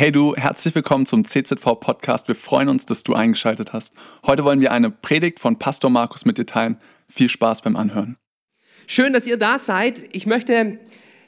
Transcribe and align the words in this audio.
Hey 0.00 0.12
du, 0.12 0.34
herzlich 0.34 0.74
willkommen 0.74 1.04
zum 1.04 1.26
CZV 1.26 1.78
Podcast. 1.78 2.26
Wir 2.26 2.34
freuen 2.34 2.70
uns, 2.70 2.86
dass 2.86 3.02
du 3.02 3.12
eingeschaltet 3.12 3.74
hast. 3.74 3.94
Heute 4.24 4.44
wollen 4.44 4.62
wir 4.62 4.72
eine 4.72 4.90
Predigt 4.90 5.38
von 5.38 5.58
Pastor 5.58 5.90
Markus 5.90 6.24
mit 6.24 6.38
dir 6.38 6.46
teilen. 6.46 6.78
Viel 7.06 7.28
Spaß 7.28 7.60
beim 7.60 7.76
Anhören. 7.76 8.16
Schön, 8.86 9.12
dass 9.12 9.26
ihr 9.26 9.36
da 9.36 9.58
seid. 9.58 10.06
Ich 10.12 10.24
möchte 10.24 10.78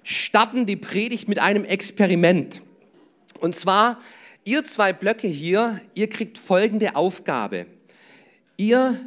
starten 0.04 0.64
die 0.64 0.76
Predigt 0.76 1.28
mit 1.28 1.38
einem 1.38 1.66
Experiment. 1.66 2.62
Und 3.40 3.54
zwar, 3.56 4.00
ihr 4.44 4.64
zwei 4.64 4.94
Blöcke 4.94 5.28
hier, 5.28 5.78
ihr 5.92 6.08
kriegt 6.08 6.38
folgende 6.38 6.96
Aufgabe. 6.96 7.66
Ihr 8.56 8.98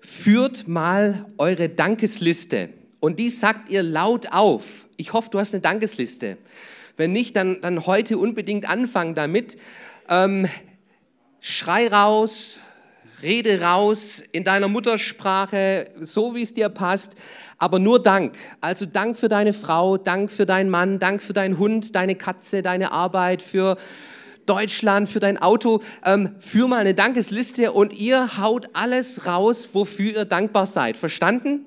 führt 0.00 0.66
mal 0.66 1.26
eure 1.38 1.68
Dankesliste 1.68 2.70
und 2.98 3.20
die 3.20 3.30
sagt 3.30 3.68
ihr 3.68 3.84
laut 3.84 4.32
auf. 4.32 4.88
Ich 4.96 5.12
hoffe, 5.12 5.30
du 5.30 5.38
hast 5.38 5.54
eine 5.54 5.60
Dankesliste. 5.60 6.36
Wenn 7.02 7.10
nicht, 7.10 7.34
dann, 7.34 7.60
dann 7.62 7.84
heute 7.84 8.16
unbedingt 8.16 8.70
anfangen 8.70 9.16
damit. 9.16 9.58
Ähm, 10.08 10.46
schrei 11.40 11.88
raus, 11.88 12.60
rede 13.24 13.60
raus 13.60 14.22
in 14.30 14.44
deiner 14.44 14.68
Muttersprache, 14.68 15.90
so 15.98 16.36
wie 16.36 16.42
es 16.42 16.52
dir 16.52 16.68
passt, 16.68 17.16
aber 17.58 17.80
nur 17.80 18.00
Dank. 18.00 18.36
Also 18.60 18.86
Dank 18.86 19.16
für 19.16 19.26
deine 19.26 19.52
Frau, 19.52 19.96
Dank 19.96 20.30
für 20.30 20.46
deinen 20.46 20.70
Mann, 20.70 21.00
Dank 21.00 21.22
für 21.22 21.32
deinen 21.32 21.58
Hund, 21.58 21.96
deine 21.96 22.14
Katze, 22.14 22.62
deine 22.62 22.92
Arbeit, 22.92 23.42
für 23.42 23.78
Deutschland, 24.46 25.08
für 25.08 25.18
dein 25.18 25.38
Auto. 25.38 25.82
Ähm, 26.04 26.36
führ 26.38 26.68
mal 26.68 26.78
eine 26.78 26.94
Dankesliste 26.94 27.72
und 27.72 27.92
ihr 27.92 28.38
haut 28.38 28.68
alles 28.74 29.26
raus, 29.26 29.70
wofür 29.72 30.12
ihr 30.12 30.24
dankbar 30.24 30.66
seid. 30.66 30.96
Verstanden? 30.96 31.66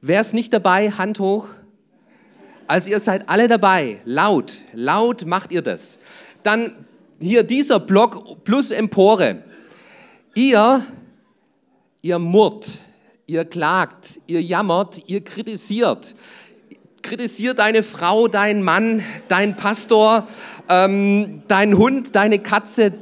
Wer 0.00 0.22
ist 0.22 0.32
nicht 0.32 0.54
dabei? 0.54 0.92
Hand 0.92 1.20
hoch. 1.20 1.46
Also 2.70 2.88
ihr 2.88 3.00
seid 3.00 3.28
alle 3.28 3.48
dabei, 3.48 3.98
laut, 4.04 4.52
laut 4.72 5.26
macht 5.26 5.50
ihr 5.50 5.60
das. 5.60 5.98
Dann 6.44 6.86
hier 7.18 7.42
dieser 7.42 7.80
Block 7.80 8.44
plus 8.44 8.70
Empore. 8.70 9.42
Ihr, 10.36 10.86
ihr 12.00 12.20
murrt, 12.20 12.78
ihr 13.26 13.44
klagt, 13.44 14.20
ihr 14.28 14.40
jammert, 14.40 15.02
ihr 15.08 15.24
kritisiert. 15.24 16.14
Kritisiert 17.02 17.58
deine 17.58 17.82
Frau, 17.82 18.28
deinen 18.28 18.62
Mann, 18.62 19.02
deinen 19.26 19.56
Pastor, 19.56 20.28
ähm, 20.68 21.42
deinen 21.48 21.76
Hund, 21.76 22.14
deine 22.14 22.38
Katze, 22.38 22.92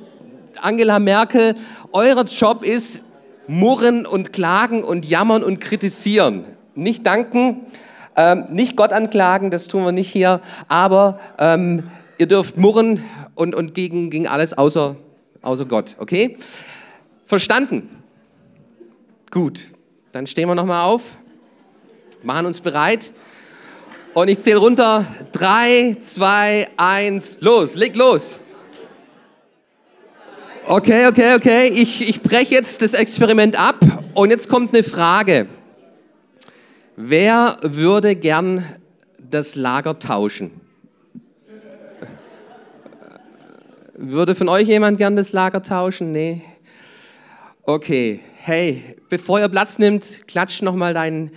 Angela 0.62 0.98
Merkel. 0.98 1.56
Euer 1.92 2.24
Job 2.24 2.64
ist 2.64 3.02
murren 3.46 4.06
und 4.06 4.32
klagen 4.32 4.82
und 4.82 5.04
jammern 5.04 5.44
und 5.44 5.60
kritisieren. 5.60 6.46
Nicht 6.74 7.04
danken, 7.04 7.66
ähm, 8.18 8.46
nicht 8.50 8.76
Gott 8.76 8.92
anklagen, 8.92 9.52
das 9.52 9.68
tun 9.68 9.84
wir 9.84 9.92
nicht 9.92 10.10
hier, 10.10 10.40
aber 10.66 11.20
ähm, 11.38 11.84
ihr 12.18 12.26
dürft 12.26 12.56
murren 12.56 13.04
und, 13.36 13.54
und 13.54 13.74
gegen, 13.74 14.10
gegen 14.10 14.26
alles 14.26 14.58
außer, 14.58 14.96
außer 15.40 15.64
Gott, 15.66 15.94
okay? 16.00 16.36
Verstanden? 17.26 17.88
Gut, 19.30 19.68
dann 20.10 20.26
stehen 20.26 20.48
wir 20.48 20.56
nochmal 20.56 20.84
auf, 20.84 21.02
machen 22.24 22.46
uns 22.46 22.60
bereit 22.60 23.12
und 24.14 24.26
ich 24.26 24.40
zähle 24.40 24.56
runter. 24.56 25.06
Drei, 25.30 25.96
zwei, 26.02 26.66
eins, 26.76 27.36
los, 27.38 27.76
leg 27.76 27.94
los. 27.94 28.40
Okay, 30.66 31.06
okay, 31.06 31.36
okay, 31.36 31.68
ich, 31.68 32.08
ich 32.08 32.20
breche 32.20 32.52
jetzt 32.52 32.82
das 32.82 32.94
Experiment 32.94 33.56
ab 33.58 33.76
und 34.14 34.30
jetzt 34.30 34.48
kommt 34.48 34.74
eine 34.74 34.82
Frage. 34.82 35.46
Wer 37.00 37.58
würde 37.62 38.16
gern 38.16 38.64
das 39.18 39.54
Lager 39.54 40.00
tauschen? 40.00 40.50
Würde 43.94 44.34
von 44.34 44.48
euch 44.48 44.66
jemand 44.66 44.98
gern 44.98 45.14
das 45.14 45.30
Lager 45.30 45.62
tauschen? 45.62 46.10
Nee. 46.10 46.42
Okay, 47.62 48.18
hey, 48.38 48.96
bevor 49.08 49.38
ihr 49.38 49.48
Platz 49.48 49.78
nimmt, 49.78 50.26
klatscht 50.26 50.62
nochmal 50.62 50.92
dein 50.92 51.30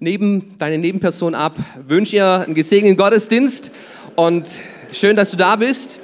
Neben, 0.00 0.58
deine 0.58 0.76
Nebenperson 0.76 1.34
ab. 1.34 1.56
Wünsche 1.86 2.16
ihr 2.16 2.42
einen 2.44 2.52
gesegneten 2.52 2.98
Gottesdienst 2.98 3.72
und 4.16 4.46
schön, 4.92 5.16
dass 5.16 5.30
du 5.30 5.38
da 5.38 5.56
bist. 5.56 5.98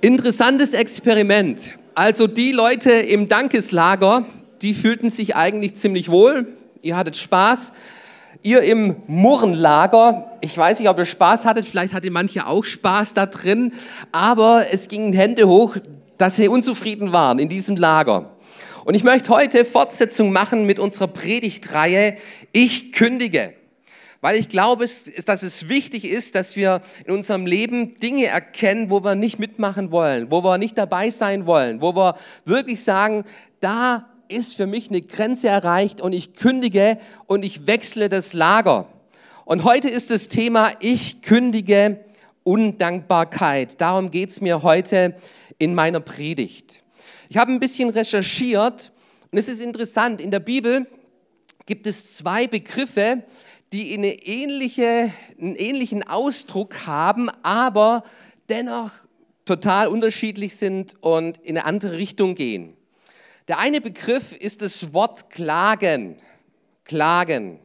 Interessantes 0.00 0.72
Experiment. 0.72 1.74
Also 1.94 2.26
die 2.26 2.52
Leute 2.52 2.90
im 2.90 3.28
Dankeslager, 3.28 4.24
die 4.64 4.72
fühlten 4.72 5.10
sich 5.10 5.36
eigentlich 5.36 5.74
ziemlich 5.74 6.10
wohl. 6.10 6.48
Ihr 6.80 6.96
hattet 6.96 7.18
Spaß. 7.18 7.74
Ihr 8.42 8.62
im 8.62 8.96
Murrenlager, 9.06 10.32
ich 10.40 10.56
weiß 10.56 10.80
nicht, 10.80 10.88
ob 10.88 10.96
ihr 10.98 11.04
Spaß 11.04 11.44
hattet, 11.44 11.66
vielleicht 11.66 11.92
hatte 11.92 12.10
manche 12.10 12.46
auch 12.46 12.64
Spaß 12.64 13.12
da 13.12 13.26
drin, 13.26 13.72
aber 14.10 14.66
es 14.72 14.88
gingen 14.88 15.12
Hände 15.12 15.48
hoch, 15.48 15.76
dass 16.16 16.36
sie 16.36 16.48
unzufrieden 16.48 17.12
waren 17.12 17.38
in 17.38 17.48
diesem 17.50 17.76
Lager. 17.76 18.30
Und 18.86 18.94
ich 18.94 19.04
möchte 19.04 19.28
heute 19.30 19.66
Fortsetzung 19.66 20.32
machen 20.32 20.64
mit 20.64 20.78
unserer 20.78 21.08
Predigtreihe 21.08 22.16
Ich 22.52 22.92
kündige. 22.92 23.52
Weil 24.22 24.38
ich 24.38 24.48
glaube, 24.48 24.86
dass 25.26 25.42
es 25.42 25.68
wichtig 25.68 26.06
ist, 26.06 26.34
dass 26.34 26.56
wir 26.56 26.80
in 27.04 27.12
unserem 27.12 27.44
Leben 27.44 27.96
Dinge 27.96 28.26
erkennen, 28.26 28.88
wo 28.88 29.04
wir 29.04 29.14
nicht 29.14 29.38
mitmachen 29.38 29.90
wollen, 29.90 30.30
wo 30.30 30.42
wir 30.42 30.56
nicht 30.56 30.78
dabei 30.78 31.10
sein 31.10 31.44
wollen, 31.44 31.82
wo 31.82 31.94
wir 31.94 32.16
wirklich 32.46 32.82
sagen, 32.82 33.24
da 33.60 34.06
ist 34.34 34.56
für 34.56 34.66
mich 34.66 34.90
eine 34.90 35.00
Grenze 35.00 35.48
erreicht 35.48 36.00
und 36.00 36.12
ich 36.12 36.34
kündige 36.34 36.98
und 37.26 37.44
ich 37.44 37.66
wechsle 37.66 38.08
das 38.08 38.32
Lager. 38.32 38.88
Und 39.44 39.64
heute 39.64 39.88
ist 39.88 40.10
das 40.10 40.28
Thema, 40.28 40.72
ich 40.80 41.22
kündige 41.22 42.04
Undankbarkeit. 42.42 43.80
Darum 43.80 44.10
geht 44.10 44.30
es 44.30 44.40
mir 44.40 44.62
heute 44.62 45.16
in 45.58 45.74
meiner 45.74 46.00
Predigt. 46.00 46.82
Ich 47.28 47.36
habe 47.36 47.52
ein 47.52 47.60
bisschen 47.60 47.90
recherchiert 47.90 48.92
und 49.30 49.38
es 49.38 49.48
ist 49.48 49.60
interessant, 49.60 50.20
in 50.20 50.30
der 50.30 50.40
Bibel 50.40 50.86
gibt 51.66 51.86
es 51.86 52.16
zwei 52.16 52.46
Begriffe, 52.46 53.22
die 53.72 53.94
eine 53.94 54.14
ähnliche, 54.24 55.12
einen 55.40 55.56
ähnlichen 55.56 56.06
Ausdruck 56.06 56.86
haben, 56.86 57.28
aber 57.42 58.04
dennoch 58.48 58.90
total 59.44 59.88
unterschiedlich 59.88 60.56
sind 60.56 60.94
und 61.00 61.38
in 61.38 61.56
eine 61.56 61.66
andere 61.66 61.96
Richtung 61.96 62.34
gehen. 62.34 62.76
Der 63.46 63.58
eine 63.58 63.82
Begriff 63.82 64.34
ist 64.34 64.62
das 64.62 64.94
Wort 64.94 65.28
klagen. 65.28 66.16
Klagen. 66.84 67.58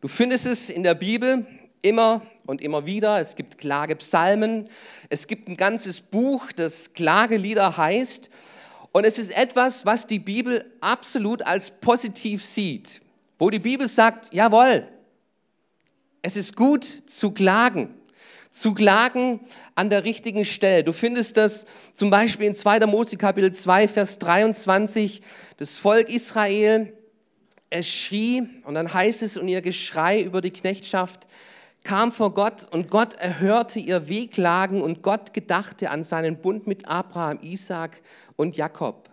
Du 0.00 0.08
findest 0.08 0.46
es 0.46 0.70
in 0.70 0.82
der 0.82 0.94
Bibel 0.94 1.46
immer 1.82 2.22
und 2.46 2.60
immer 2.60 2.84
wieder. 2.84 3.20
Es 3.20 3.36
gibt 3.36 3.58
Klagepsalmen. 3.58 4.68
Es 5.08 5.28
gibt 5.28 5.48
ein 5.48 5.56
ganzes 5.56 6.00
Buch, 6.00 6.50
das 6.50 6.94
Klagelieder 6.94 7.76
heißt. 7.76 8.28
Und 8.90 9.04
es 9.04 9.18
ist 9.18 9.36
etwas, 9.36 9.86
was 9.86 10.08
die 10.08 10.18
Bibel 10.18 10.64
absolut 10.80 11.42
als 11.42 11.70
positiv 11.70 12.42
sieht. 12.42 13.00
Wo 13.38 13.50
die 13.50 13.60
Bibel 13.60 13.86
sagt, 13.86 14.34
jawohl, 14.34 14.88
es 16.22 16.36
ist 16.36 16.56
gut 16.56 16.84
zu 16.84 17.30
klagen 17.30 17.94
zu 18.54 18.72
klagen 18.72 19.40
an 19.74 19.90
der 19.90 20.04
richtigen 20.04 20.44
Stelle. 20.44 20.84
Du 20.84 20.92
findest 20.92 21.36
das 21.36 21.66
zum 21.94 22.10
Beispiel 22.10 22.46
in 22.46 22.54
2. 22.54 22.86
Mose 22.86 23.16
Kapitel 23.16 23.52
2, 23.52 23.88
Vers 23.88 24.20
23. 24.20 25.22
Das 25.56 25.76
Volk 25.76 26.08
Israel, 26.08 26.92
es 27.68 27.88
schrie, 27.88 28.44
und 28.64 28.74
dann 28.74 28.94
heißt 28.94 29.22
es, 29.22 29.36
und 29.36 29.48
ihr 29.48 29.60
Geschrei 29.60 30.20
über 30.20 30.40
die 30.40 30.52
Knechtschaft 30.52 31.26
kam 31.82 32.12
vor 32.12 32.32
Gott, 32.32 32.68
und 32.70 32.90
Gott 32.90 33.14
erhörte 33.14 33.80
ihr 33.80 34.08
Wehklagen, 34.08 34.82
und 34.82 35.02
Gott 35.02 35.34
gedachte 35.34 35.90
an 35.90 36.04
seinen 36.04 36.36
Bund 36.36 36.68
mit 36.68 36.86
Abraham, 36.86 37.40
Isaac 37.42 38.02
und 38.36 38.56
Jakob. 38.56 39.10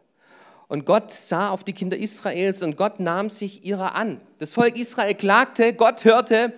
Und 0.67 0.85
Gott 0.85 1.11
sah 1.11 1.49
auf 1.49 1.63
die 1.63 1.73
Kinder 1.73 1.97
Israels 1.97 2.61
und 2.61 2.77
Gott 2.77 2.99
nahm 2.99 3.31
sich 3.31 3.65
ihrer 3.65 3.95
an. 3.95 4.21
Das 4.37 4.53
Volk 4.53 4.77
Israel 4.77 5.15
klagte, 5.15 5.73
Gott 5.73 6.05
hörte 6.05 6.53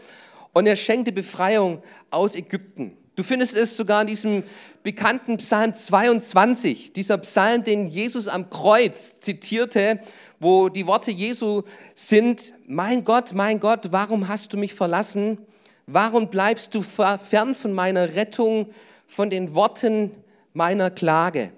und 0.53 0.68
er 0.68 0.75
schenkte 0.75 1.12
Befreiung 1.12 1.84
aus 2.09 2.35
Ägypten. 2.35 2.97
Du 3.16 3.22
findest 3.22 3.55
es 3.55 3.76
sogar 3.76 4.02
in 4.02 4.08
diesem 4.08 4.44
bekannten 4.82 5.38
Psalm 5.38 5.73
22, 5.73 6.94
dieser 6.94 7.17
Psalm, 7.20 7.64
den 7.64 7.88
Jesus 7.88 8.28
am 8.28 8.50
Kreuz 8.50 9.20
zitierte, 9.20 10.00
wo 10.40 10.70
die 10.70 10.88
Worte 10.88 11.11
Jesu 11.11 11.61
sind, 11.94 12.53
mein 12.66 13.03
Gott, 13.03 13.34
mein 13.34 13.59
Gott, 13.59 13.91
warum 13.91 14.28
hast 14.28 14.52
du 14.53 14.58
mich 14.58 14.73
verlassen? 14.73 15.38
Warum 15.85 16.29
bleibst 16.29 16.73
du 16.73 16.82
fern 16.82 17.53
von 17.53 17.73
meiner 17.73 18.16
Rettung, 18.16 18.72
von 19.06 19.29
den 19.29 19.53
Worten 19.53 20.11
meiner 20.53 20.90
Klage? 20.90 21.52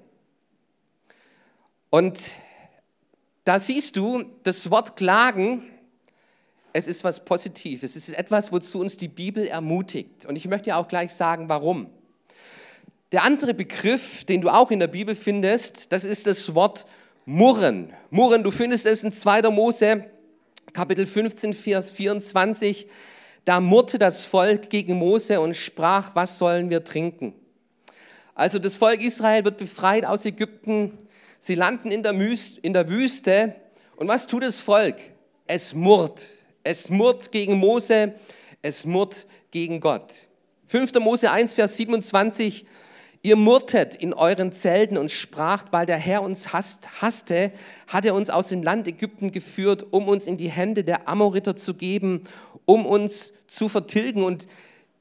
Und 1.89 2.19
da 3.45 3.59
siehst 3.59 3.95
du, 3.95 4.25
das 4.43 4.69
Wort 4.71 4.97
Klagen 4.97 5.63
es 6.75 6.87
ist 6.87 7.05
was 7.05 7.23
Positives. 7.23 7.95
Es 7.95 8.09
ist 8.09 8.17
etwas, 8.17 8.51
wozu 8.51 8.81
uns 8.81 8.97
die 8.97 9.07
Bibel 9.07 9.47
ermutigt. 9.47 10.25
Und 10.25 10.35
ich 10.35 10.45
möchte 10.45 10.71
ja 10.71 10.75
auch 10.75 10.89
gleich 10.89 11.13
sagen, 11.13 11.47
warum. 11.47 11.87
Der 13.13 13.23
andere 13.23 13.53
Begriff, 13.53 14.25
den 14.25 14.41
du 14.41 14.49
auch 14.49 14.71
in 14.71 14.79
der 14.79 14.87
Bibel 14.87 15.15
findest, 15.15 15.93
das 15.93 16.03
ist 16.03 16.27
das 16.27 16.53
Wort 16.53 16.85
Murren. 17.23 17.93
Murren, 18.09 18.43
du 18.43 18.51
findest 18.51 18.85
es 18.85 19.03
in 19.03 19.13
2. 19.13 19.43
Mose, 19.51 20.03
Kapitel 20.73 21.05
15, 21.05 21.53
Vers 21.53 21.91
24. 21.91 22.87
da 23.45 23.61
murrte 23.61 23.97
das 23.97 24.25
Volk 24.25 24.69
gegen 24.69 24.95
Mose 24.95 25.39
und 25.39 25.55
sprach, 25.55 26.13
was 26.13 26.37
sollen 26.37 26.69
wir 26.69 26.83
trinken? 26.83 27.33
Also 28.33 28.59
das 28.59 28.75
Volk 28.75 29.01
Israel 29.01 29.45
wird 29.45 29.57
befreit 29.57 30.03
aus 30.03 30.25
Ägypten, 30.25 30.97
sie 31.39 31.55
landen 31.55 31.89
in 31.89 32.03
der, 32.03 32.89
Wüste 32.89 33.55
und 33.95 34.09
was 34.09 34.27
tut 34.27 34.43
das 34.43 34.59
Volk? 34.59 34.97
Es 35.47 35.73
murrt. 35.73 36.34
Es 36.67 36.89
murrt 36.89 37.31
gegen 37.31 37.59
Mose, 37.59 38.15
es 38.63 38.87
murrt 38.87 39.27
gegen 39.51 39.79
Gott. 39.79 40.27
5. 40.65 40.95
Mose 40.95 41.29
1, 41.29 41.53
Vers 41.53 41.77
27, 41.77 42.65
ihr 43.21 43.35
murrtet 43.35 43.93
in 43.93 44.15
euren 44.15 44.51
Zelten 44.51 44.97
und 44.97 45.11
spracht, 45.11 45.67
weil 45.69 45.85
der 45.85 45.97
Herr 45.97 46.23
uns 46.23 46.53
hasst, 46.53 47.03
hasste, 47.03 47.51
hat 47.85 48.03
er 48.03 48.15
uns 48.15 48.31
aus 48.31 48.47
dem 48.47 48.63
Land 48.63 48.87
Ägypten 48.87 49.31
geführt, 49.31 49.85
um 49.91 50.07
uns 50.07 50.25
in 50.25 50.37
die 50.37 50.49
Hände 50.49 50.83
der 50.83 51.07
Amoriter 51.07 51.55
zu 51.55 51.75
geben, 51.75 52.23
um 52.65 52.87
uns 52.87 53.35
zu 53.45 53.69
vertilgen. 53.69 54.23
Und 54.23 54.47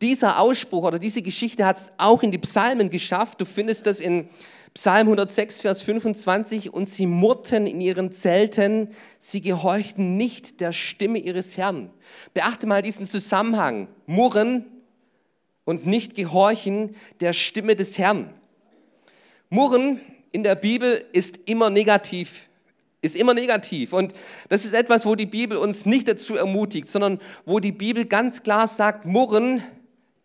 dieser 0.02 0.40
Ausspruch 0.40 0.84
oder 0.84 0.99
diese 0.99 1.22
Geschichte 1.22 1.64
hat 1.64 1.78
es 1.78 1.93
auch 1.96 2.22
in 2.22 2.31
die 2.31 2.37
Psalmen 2.37 2.90
geschafft. 2.90 3.40
Du 3.40 3.46
findest 3.46 3.87
das 3.87 4.00
in 4.00 4.28
Psalm 4.75 5.06
106, 5.06 5.61
Vers 5.61 5.82
25. 5.82 6.75
Und 6.75 6.88
sie 6.88 7.06
murrten 7.06 7.67
in 7.67 7.81
ihren 7.81 8.12
Zelten, 8.12 8.88
sie 9.19 9.41
gehorchten 9.41 10.17
nicht 10.17 10.61
der 10.61 10.73
Stimme 10.73 11.19
ihres 11.19 11.56
Herrn. 11.56 11.91
Beachte 12.35 12.67
mal 12.67 12.82
diesen 12.82 13.06
Zusammenhang. 13.06 13.88
Murren 14.06 14.65
und 15.65 15.87
nicht 15.87 16.17
gehorchen 16.17 16.97
der 17.21 17.32
Stimme 17.32 17.76
des 17.76 17.99
Herrn. 17.99 18.31
Murren 19.49 20.00
in 20.32 20.43
der 20.43 20.56
Bibel 20.56 21.05
ist 21.12 21.38
immer 21.47 21.71
negativ 21.71 22.49
ist 23.05 23.17
immer 23.17 23.35
negativ. 23.35 23.93
Und 23.93 24.15
das 24.49 24.65
ist 24.65 24.73
etwas, 24.73 25.05
wo 25.05 25.15
die 25.15 25.26
Bibel 25.26 25.59
uns 25.59 25.85
nicht 25.85 26.09
dazu 26.09 26.37
ermutigt, 26.37 26.88
sondern 26.88 27.21
wo 27.44 27.61
die 27.61 27.71
Bibel 27.71 28.06
ganz 28.06 28.43
klar 28.43 28.67
sagt, 28.67 29.05
Murren, 29.05 29.62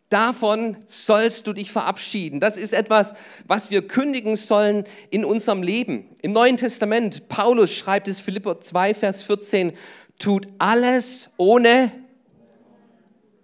davon 0.09 0.77
sollst 0.87 1.47
du 1.47 1.53
dich 1.53 1.71
verabschieden. 1.71 2.39
Das 2.39 2.57
ist 2.57 2.73
etwas, 2.73 3.15
was 3.45 3.69
wir 3.69 3.87
kündigen 3.87 4.35
sollen 4.35 4.83
in 5.09 5.23
unserem 5.23 5.63
Leben. 5.63 6.09
Im 6.21 6.33
Neuen 6.33 6.57
Testament, 6.57 7.29
Paulus 7.29 7.73
schreibt 7.73 8.07
es 8.07 8.19
Philipper 8.19 8.59
2, 8.59 8.93
Vers 8.95 9.23
14, 9.23 9.73
tut 10.17 10.47
alles 10.57 11.29
ohne, 11.37 11.91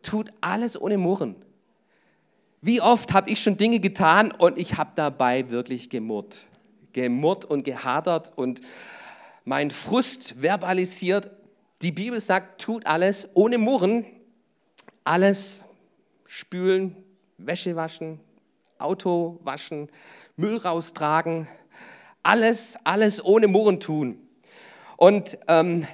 tut 0.02 0.32
alles 0.42 0.80
ohne 0.80 0.98
Murren. 0.98 1.36
Wie 2.62 2.82
oft 2.82 3.14
habe 3.14 3.30
ich 3.30 3.42
schon 3.42 3.58
Dinge 3.58 3.80
getan 3.80 4.32
und 4.32 4.58
ich 4.58 4.78
habe 4.78 4.92
dabei 4.96 5.52
wirklich 5.52 5.90
gemurrt. 5.90 6.40
Gemurrt 6.94 7.46
und 7.46 7.64
gehadert 7.64 8.34
und 8.36 8.62
mein 9.44 9.70
Frust 9.70 10.36
verbalisiert. 10.40 11.30
Die 11.84 11.92
Bibel 11.92 12.20
sagt, 12.20 12.62
tut 12.62 12.88
alles 12.88 13.30
ohne 13.36 13.60
Murren, 13.60 14.06
alles 15.04 15.65
spülen, 16.26 16.96
Wäsche 17.38 17.76
waschen, 17.76 18.20
Auto 18.78 19.40
waschen, 19.44 19.90
Müll 20.36 20.58
raustragen, 20.58 21.48
alles, 22.24 22.76
alles 22.84 23.24
ohne 23.24 23.48
Murren 23.48 23.80
tun. 23.80 24.18
Und 24.98 25.38
ähm, 25.48 25.88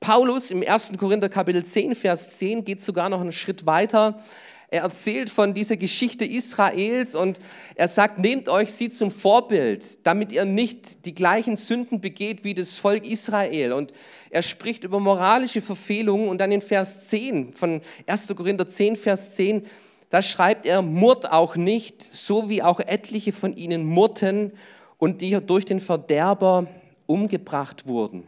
Paulus 0.00 0.50
im 0.50 0.62
1. 0.62 0.92
Korinther 0.98 1.28
Kapitel 1.28 1.64
10, 1.64 1.94
Vers 1.94 2.36
10 2.38 2.64
geht 2.64 2.82
sogar 2.82 3.08
noch 3.08 3.20
einen 3.20 3.32
Schritt 3.32 3.64
weiter. 3.64 4.20
Er 4.68 4.82
erzählt 4.82 5.30
von 5.30 5.54
dieser 5.54 5.76
Geschichte 5.76 6.24
Israels 6.24 7.14
und 7.14 7.38
er 7.74 7.88
sagt, 7.88 8.18
nehmt 8.18 8.48
euch 8.48 8.72
sie 8.72 8.90
zum 8.90 9.10
Vorbild, 9.10 10.06
damit 10.06 10.32
ihr 10.32 10.44
nicht 10.44 11.04
die 11.04 11.14
gleichen 11.14 11.56
Sünden 11.56 12.00
begeht 12.00 12.44
wie 12.44 12.54
das 12.54 12.76
Volk 12.76 13.06
Israel. 13.06 13.72
Und 13.72 13.92
er 14.30 14.42
spricht 14.42 14.84
über 14.84 15.00
moralische 15.00 15.60
Verfehlungen 15.60 16.28
und 16.28 16.38
dann 16.38 16.50
in 16.50 16.62
Vers 16.62 17.08
10 17.08 17.52
von 17.54 17.82
1. 18.06 18.34
Korinther 18.34 18.68
10, 18.68 18.96
Vers 18.96 19.36
10, 19.36 19.66
da 20.10 20.22
schreibt 20.22 20.66
er, 20.66 20.82
murrt 20.82 21.30
auch 21.30 21.56
nicht, 21.56 22.02
so 22.02 22.48
wie 22.48 22.62
auch 22.62 22.80
etliche 22.80 23.32
von 23.32 23.52
ihnen 23.52 23.84
murrten 23.84 24.52
und 24.98 25.20
die 25.20 25.38
durch 25.44 25.64
den 25.64 25.80
Verderber 25.80 26.66
umgebracht 27.06 27.86
wurden. 27.86 28.24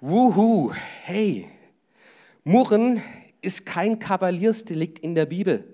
Wuhu, 0.00 0.72
hey, 1.04 1.48
Murren 2.44 3.00
ist 3.42 3.66
kein 3.66 3.98
Kavaliersdelikt 3.98 4.98
in 4.98 5.14
der 5.14 5.26
Bibel. 5.26 5.64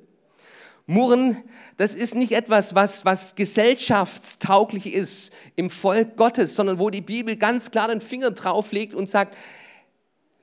Murren, 0.87 1.37
das 1.76 1.94
ist 1.94 2.15
nicht 2.15 2.32
etwas, 2.32 2.75
was, 2.75 3.05
was 3.05 3.37
gesellschaftstauglich 3.37 4.93
ist 4.93 5.32
im 5.55 5.69
Volk 5.69 6.17
Gottes, 6.17 6.56
sondern 6.56 6.79
wo 6.79 6.88
die 6.88 7.03
Bibel 7.03 7.37
ganz 7.37 7.70
klar 7.70 7.88
den 7.88 8.00
Finger 8.00 8.31
drauflegt 8.31 8.94
und 8.94 9.06
sagt, 9.06 9.37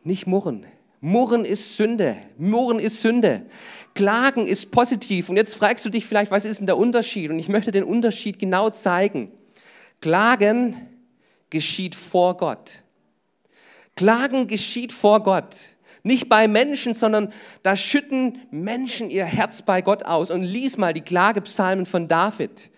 nicht 0.04 0.28
murren. 0.28 0.68
Murren 1.02 1.46
ist 1.46 1.76
Sünde. 1.76 2.16
Murren 2.38 2.80
ist 2.80 3.02
Sünde. 3.02 3.48
Klagen 3.96 4.46
ist 4.46 4.70
positiv. 4.70 5.30
Und 5.30 5.38
jetzt 5.38 5.56
fragst 5.56 5.84
du 5.84 5.90
dich 5.90 6.06
vielleicht, 6.06 6.32
was 6.32 6.46
ist 6.46 6.60
denn 6.60 6.68
der 6.68 6.78
Unterschied? 6.78 7.32
Und 7.32 7.40
ich 7.40 7.50
möchte 7.50 7.72
den 7.72 7.84
Unterschied 7.84 8.38
genau 8.38 8.70
zeigen. 8.70 9.32
Klagen 10.00 10.88
geschieht 11.50 11.96
vor 11.96 12.38
Gott. 12.38 12.84
Klagen 13.96 14.48
geschieht 14.48 14.94
vor 14.94 15.24
Gott. 15.24 15.70
Nicht 16.06 16.30
bei 16.30 16.48
Menschen, 16.48 16.94
sondern 16.94 17.34
da 17.64 17.76
schütten 17.76 18.38
Menschen 18.52 19.10
ihr 19.10 19.26
Herz 19.26 19.64
bei 19.64 19.82
Gott 19.82 20.04
aus. 20.04 20.30
Und 20.30 20.44
lies 20.44 20.78
mal 20.78 20.94
die 20.94 21.02
Klagepsalmen 21.02 21.88
von 21.88 22.08
David. 22.08 22.70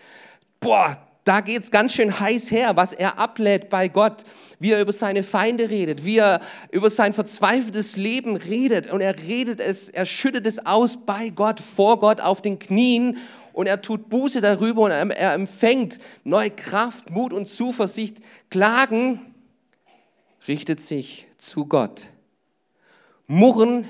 Boah, 0.61 0.97
da 1.25 1.41
geht 1.41 1.61
es 1.61 1.69
ganz 1.69 1.93
schön 1.93 2.21
heiß 2.21 2.51
her, 2.51 2.77
was 2.77 2.93
er 2.93 3.19
ablädt 3.19 3.69
bei 3.69 3.89
Gott, 3.89 4.23
wie 4.59 4.71
er 4.71 4.79
über 4.79 4.93
seine 4.93 5.23
Feinde 5.23 5.69
redet, 5.69 6.05
wie 6.05 6.19
er 6.19 6.39
über 6.71 6.89
sein 6.89 7.11
verzweifeltes 7.11 7.97
Leben 7.97 8.37
redet. 8.37 8.89
Und 8.89 9.01
er 9.01 9.13
redet 9.21 9.59
es, 9.59 9.89
er 9.89 10.05
schüttet 10.05 10.47
es 10.47 10.65
aus 10.65 10.95
bei 11.05 11.27
Gott, 11.27 11.59
vor 11.59 11.99
Gott 11.99 12.21
auf 12.21 12.41
den 12.41 12.59
Knien. 12.59 13.17
Und 13.51 13.67
er 13.67 13.81
tut 13.81 14.07
Buße 14.07 14.39
darüber 14.39 14.83
und 14.83 14.91
er 14.91 15.33
empfängt 15.33 15.97
neue 16.23 16.51
Kraft, 16.51 17.09
Mut 17.09 17.33
und 17.33 17.49
Zuversicht. 17.49 18.19
Klagen 18.49 19.19
richtet 20.47 20.79
sich 20.79 21.27
zu 21.37 21.65
Gott. 21.65 22.05
Murren 23.27 23.85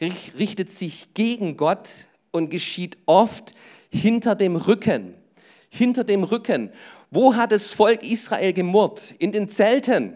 richtet 0.00 0.70
sich 0.70 1.14
gegen 1.14 1.56
Gott 1.56 2.06
und 2.32 2.50
geschieht 2.50 2.98
oft 3.06 3.54
hinter 3.90 4.34
dem 4.34 4.56
Rücken. 4.56 5.14
Hinter 5.70 6.04
dem 6.04 6.24
Rücken. 6.24 6.70
Wo 7.10 7.36
hat 7.36 7.52
das 7.52 7.68
Volk 7.68 8.02
Israel 8.02 8.52
gemurrt? 8.52 9.14
In 9.18 9.32
den 9.32 9.48
Zelten. 9.48 10.14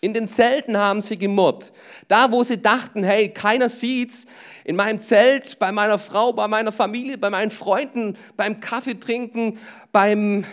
In 0.00 0.12
den 0.12 0.28
Zelten 0.28 0.76
haben 0.76 1.00
sie 1.00 1.16
gemurrt. 1.16 1.72
Da, 2.08 2.30
wo 2.30 2.42
sie 2.42 2.60
dachten, 2.60 3.04
hey, 3.04 3.30
keiner 3.30 3.70
sieht's, 3.70 4.26
in 4.64 4.76
meinem 4.76 5.00
Zelt, 5.00 5.58
bei 5.58 5.72
meiner 5.72 5.98
Frau, 5.98 6.34
bei 6.34 6.46
meiner 6.46 6.72
Familie, 6.72 7.16
bei 7.16 7.30
meinen 7.30 7.50
Freunden, 7.50 8.18
beim 8.36 8.60
Kaffee 8.60 9.00
trinken, 9.00 9.58
beim 9.92 10.44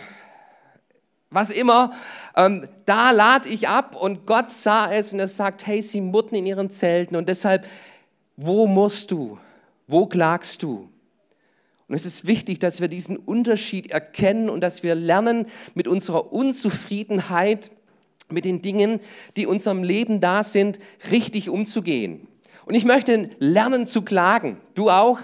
was 1.32 1.50
immer, 1.50 1.92
ähm, 2.36 2.68
da 2.84 3.10
lade 3.10 3.48
ich 3.48 3.68
ab 3.68 3.96
und 3.96 4.26
Gott 4.26 4.50
sah 4.50 4.92
es 4.92 5.12
und 5.12 5.18
er 5.18 5.28
sagt, 5.28 5.66
hey, 5.66 5.82
sie 5.82 6.00
murrten 6.00 6.36
in 6.36 6.46
ihren 6.46 6.70
Zelten 6.70 7.16
und 7.16 7.28
deshalb, 7.28 7.66
wo 8.36 8.66
musst 8.66 9.10
du? 9.10 9.38
Wo 9.86 10.06
klagst 10.06 10.62
du? 10.62 10.88
Und 11.88 11.96
es 11.96 12.06
ist 12.06 12.26
wichtig, 12.26 12.58
dass 12.58 12.80
wir 12.80 12.88
diesen 12.88 13.16
Unterschied 13.16 13.90
erkennen 13.90 14.48
und 14.48 14.60
dass 14.60 14.82
wir 14.82 14.94
lernen, 14.94 15.46
mit 15.74 15.88
unserer 15.88 16.32
Unzufriedenheit, 16.32 17.70
mit 18.30 18.44
den 18.44 18.62
Dingen, 18.62 19.00
die 19.36 19.42
in 19.42 19.48
unserem 19.48 19.82
Leben 19.82 20.20
da 20.20 20.44
sind, 20.44 20.78
richtig 21.10 21.50
umzugehen. 21.50 22.28
Und 22.64 22.74
ich 22.74 22.84
möchte 22.84 23.30
lernen 23.38 23.86
zu 23.86 24.02
klagen. 24.02 24.58
Du 24.74 24.88
auch? 24.88 25.18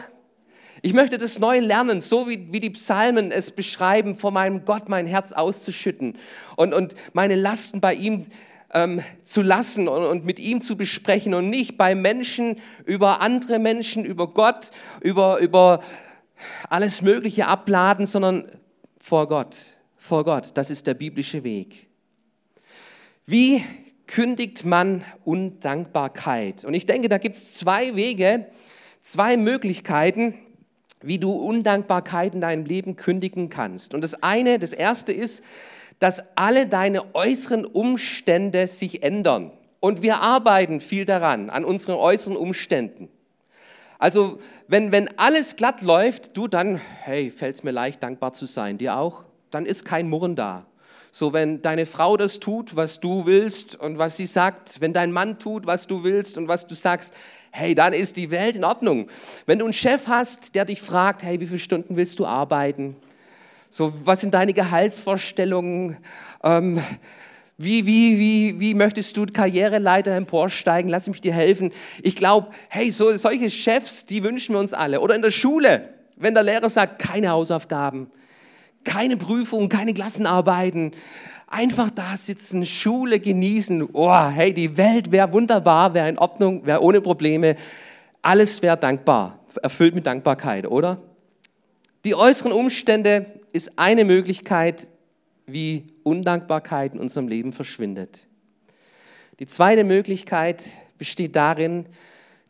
Ich 0.82 0.92
möchte 0.92 1.18
das 1.18 1.38
neu 1.38 1.58
lernen, 1.58 2.00
so 2.00 2.28
wie, 2.28 2.52
wie 2.52 2.60
die 2.60 2.70
Psalmen 2.70 3.32
es 3.32 3.50
beschreiben, 3.50 4.14
vor 4.14 4.30
meinem 4.30 4.64
Gott 4.64 4.88
mein 4.88 5.06
Herz 5.06 5.32
auszuschütten 5.32 6.16
und, 6.56 6.72
und 6.72 6.94
meine 7.12 7.34
Lasten 7.34 7.80
bei 7.80 7.94
ihm 7.94 8.26
ähm, 8.72 9.02
zu 9.24 9.42
lassen 9.42 9.88
und, 9.88 10.04
und 10.04 10.24
mit 10.24 10.38
ihm 10.38 10.60
zu 10.60 10.76
besprechen 10.76 11.34
und 11.34 11.50
nicht 11.50 11.76
bei 11.76 11.94
Menschen 11.94 12.60
über 12.84 13.20
andere 13.20 13.58
Menschen, 13.58 14.04
über 14.04 14.28
Gott, 14.28 14.70
über, 15.00 15.38
über 15.38 15.80
alles 16.68 17.02
Mögliche 17.02 17.48
abladen, 17.48 18.06
sondern 18.06 18.50
vor 19.00 19.26
Gott, 19.26 19.56
vor 19.96 20.24
Gott. 20.24 20.50
Das 20.54 20.70
ist 20.70 20.86
der 20.86 20.94
biblische 20.94 21.42
Weg. 21.42 21.88
Wie 23.26 23.64
kündigt 24.06 24.64
man 24.64 25.04
Undankbarkeit? 25.24 26.64
Und 26.64 26.74
ich 26.74 26.86
denke, 26.86 27.08
da 27.08 27.18
gibt 27.18 27.36
es 27.36 27.54
zwei 27.54 27.96
Wege, 27.96 28.46
zwei 29.02 29.36
Möglichkeiten, 29.36 30.34
wie 31.00 31.18
du 31.18 31.32
Undankbarkeit 31.32 32.34
in 32.34 32.40
deinem 32.40 32.64
Leben 32.64 32.96
kündigen 32.96 33.48
kannst. 33.50 33.94
Und 33.94 34.00
das 34.00 34.22
eine, 34.22 34.58
das 34.58 34.72
erste 34.72 35.12
ist, 35.12 35.42
dass 35.98 36.22
alle 36.36 36.66
deine 36.66 37.14
äußeren 37.14 37.64
Umstände 37.64 38.66
sich 38.66 39.02
ändern. 39.02 39.52
Und 39.80 40.02
wir 40.02 40.20
arbeiten 40.20 40.80
viel 40.80 41.04
daran, 41.04 41.50
an 41.50 41.64
unseren 41.64 41.94
äußeren 41.94 42.36
Umständen. 42.36 43.08
Also, 43.98 44.38
wenn, 44.68 44.92
wenn 44.92 45.18
alles 45.18 45.56
glatt 45.56 45.82
läuft, 45.82 46.36
du 46.36 46.46
dann, 46.46 46.76
hey, 46.76 47.30
fällt 47.30 47.56
es 47.56 47.62
mir 47.64 47.72
leicht, 47.72 48.02
dankbar 48.02 48.32
zu 48.32 48.46
sein. 48.46 48.78
Dir 48.78 48.96
auch? 48.96 49.24
Dann 49.50 49.66
ist 49.66 49.84
kein 49.84 50.08
Murren 50.08 50.36
da. 50.36 50.66
So, 51.10 51.32
wenn 51.32 51.62
deine 51.62 51.86
Frau 51.86 52.16
das 52.16 52.38
tut, 52.38 52.76
was 52.76 53.00
du 53.00 53.26
willst 53.26 53.74
und 53.74 53.98
was 53.98 54.16
sie 54.16 54.26
sagt, 54.26 54.80
wenn 54.80 54.92
dein 54.92 55.10
Mann 55.10 55.38
tut, 55.38 55.66
was 55.66 55.86
du 55.86 56.04
willst 56.04 56.38
und 56.38 56.46
was 56.48 56.66
du 56.66 56.74
sagst, 56.74 57.12
hey, 57.50 57.74
dann 57.74 57.92
ist 57.92 58.16
die 58.16 58.30
Welt 58.30 58.56
in 58.56 58.64
Ordnung. 58.64 59.08
Wenn 59.46 59.58
du 59.58 59.64
einen 59.64 59.72
Chef 59.72 60.06
hast, 60.06 60.54
der 60.54 60.64
dich 60.64 60.80
fragt, 60.80 61.22
hey, 61.22 61.40
wie 61.40 61.46
viele 61.46 61.58
Stunden 61.58 61.96
willst 61.96 62.18
du 62.18 62.26
arbeiten? 62.26 62.96
So, 63.70 63.92
was 64.04 64.20
sind 64.20 64.34
deine 64.34 64.54
Gehaltsvorstellungen? 64.54 65.98
Ähm, 66.42 66.80
wie, 67.60 67.86
wie, 67.86 68.18
wie, 68.18 68.60
wie 68.60 68.74
möchtest 68.74 69.16
du 69.16 69.26
Karriereleiter 69.26 70.12
emporsteigen? 70.12 70.88
Lass 70.88 71.08
mich 71.08 71.20
dir 71.20 71.32
helfen. 71.32 71.72
Ich 72.02 72.14
glaube, 72.14 72.48
hey, 72.68 72.90
so, 72.90 73.16
solche 73.16 73.50
Chefs, 73.50 74.06
die 74.06 74.22
wünschen 74.22 74.54
wir 74.54 74.60
uns 74.60 74.72
alle. 74.72 75.00
Oder 75.00 75.16
in 75.16 75.22
der 75.22 75.32
Schule, 75.32 75.88
wenn 76.16 76.34
der 76.34 76.44
Lehrer 76.44 76.70
sagt, 76.70 77.00
keine 77.00 77.30
Hausaufgaben, 77.30 78.10
keine 78.84 79.16
Prüfungen, 79.16 79.68
keine 79.68 79.92
Klassenarbeiten, 79.92 80.92
einfach 81.48 81.90
da 81.90 82.16
sitzen, 82.16 82.64
Schule 82.66 83.20
genießen. 83.20 83.88
Oh, 83.92 84.28
hey, 84.28 84.52
die 84.52 84.76
Welt 84.76 85.10
wäre 85.10 85.32
wunderbar, 85.32 85.94
wäre 85.94 86.08
in 86.08 86.18
Ordnung, 86.18 86.66
wäre 86.66 86.82
ohne 86.82 87.00
Probleme. 87.00 87.56
Alles 88.22 88.62
wäre 88.62 88.76
dankbar, 88.76 89.38
erfüllt 89.62 89.94
mit 89.94 90.06
Dankbarkeit, 90.06 90.66
oder? 90.66 91.00
Die 92.04 92.14
äußeren 92.14 92.52
Umstände 92.52 93.26
ist 93.52 93.78
eine 93.78 94.04
Möglichkeit, 94.04 94.88
wie 95.46 95.86
Undankbarkeit 96.02 96.94
in 96.94 97.00
unserem 97.00 97.28
Leben 97.28 97.52
verschwindet. 97.52 98.26
Die 99.40 99.46
zweite 99.46 99.84
Möglichkeit 99.84 100.64
besteht 100.98 101.36
darin, 101.36 101.86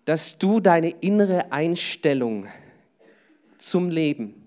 dass 0.04 0.38
du 0.38 0.60
deine 0.60 0.90
innere 0.90 1.52
Einstellung 1.52 2.46
zum 3.58 3.90
Leben, 3.90 4.46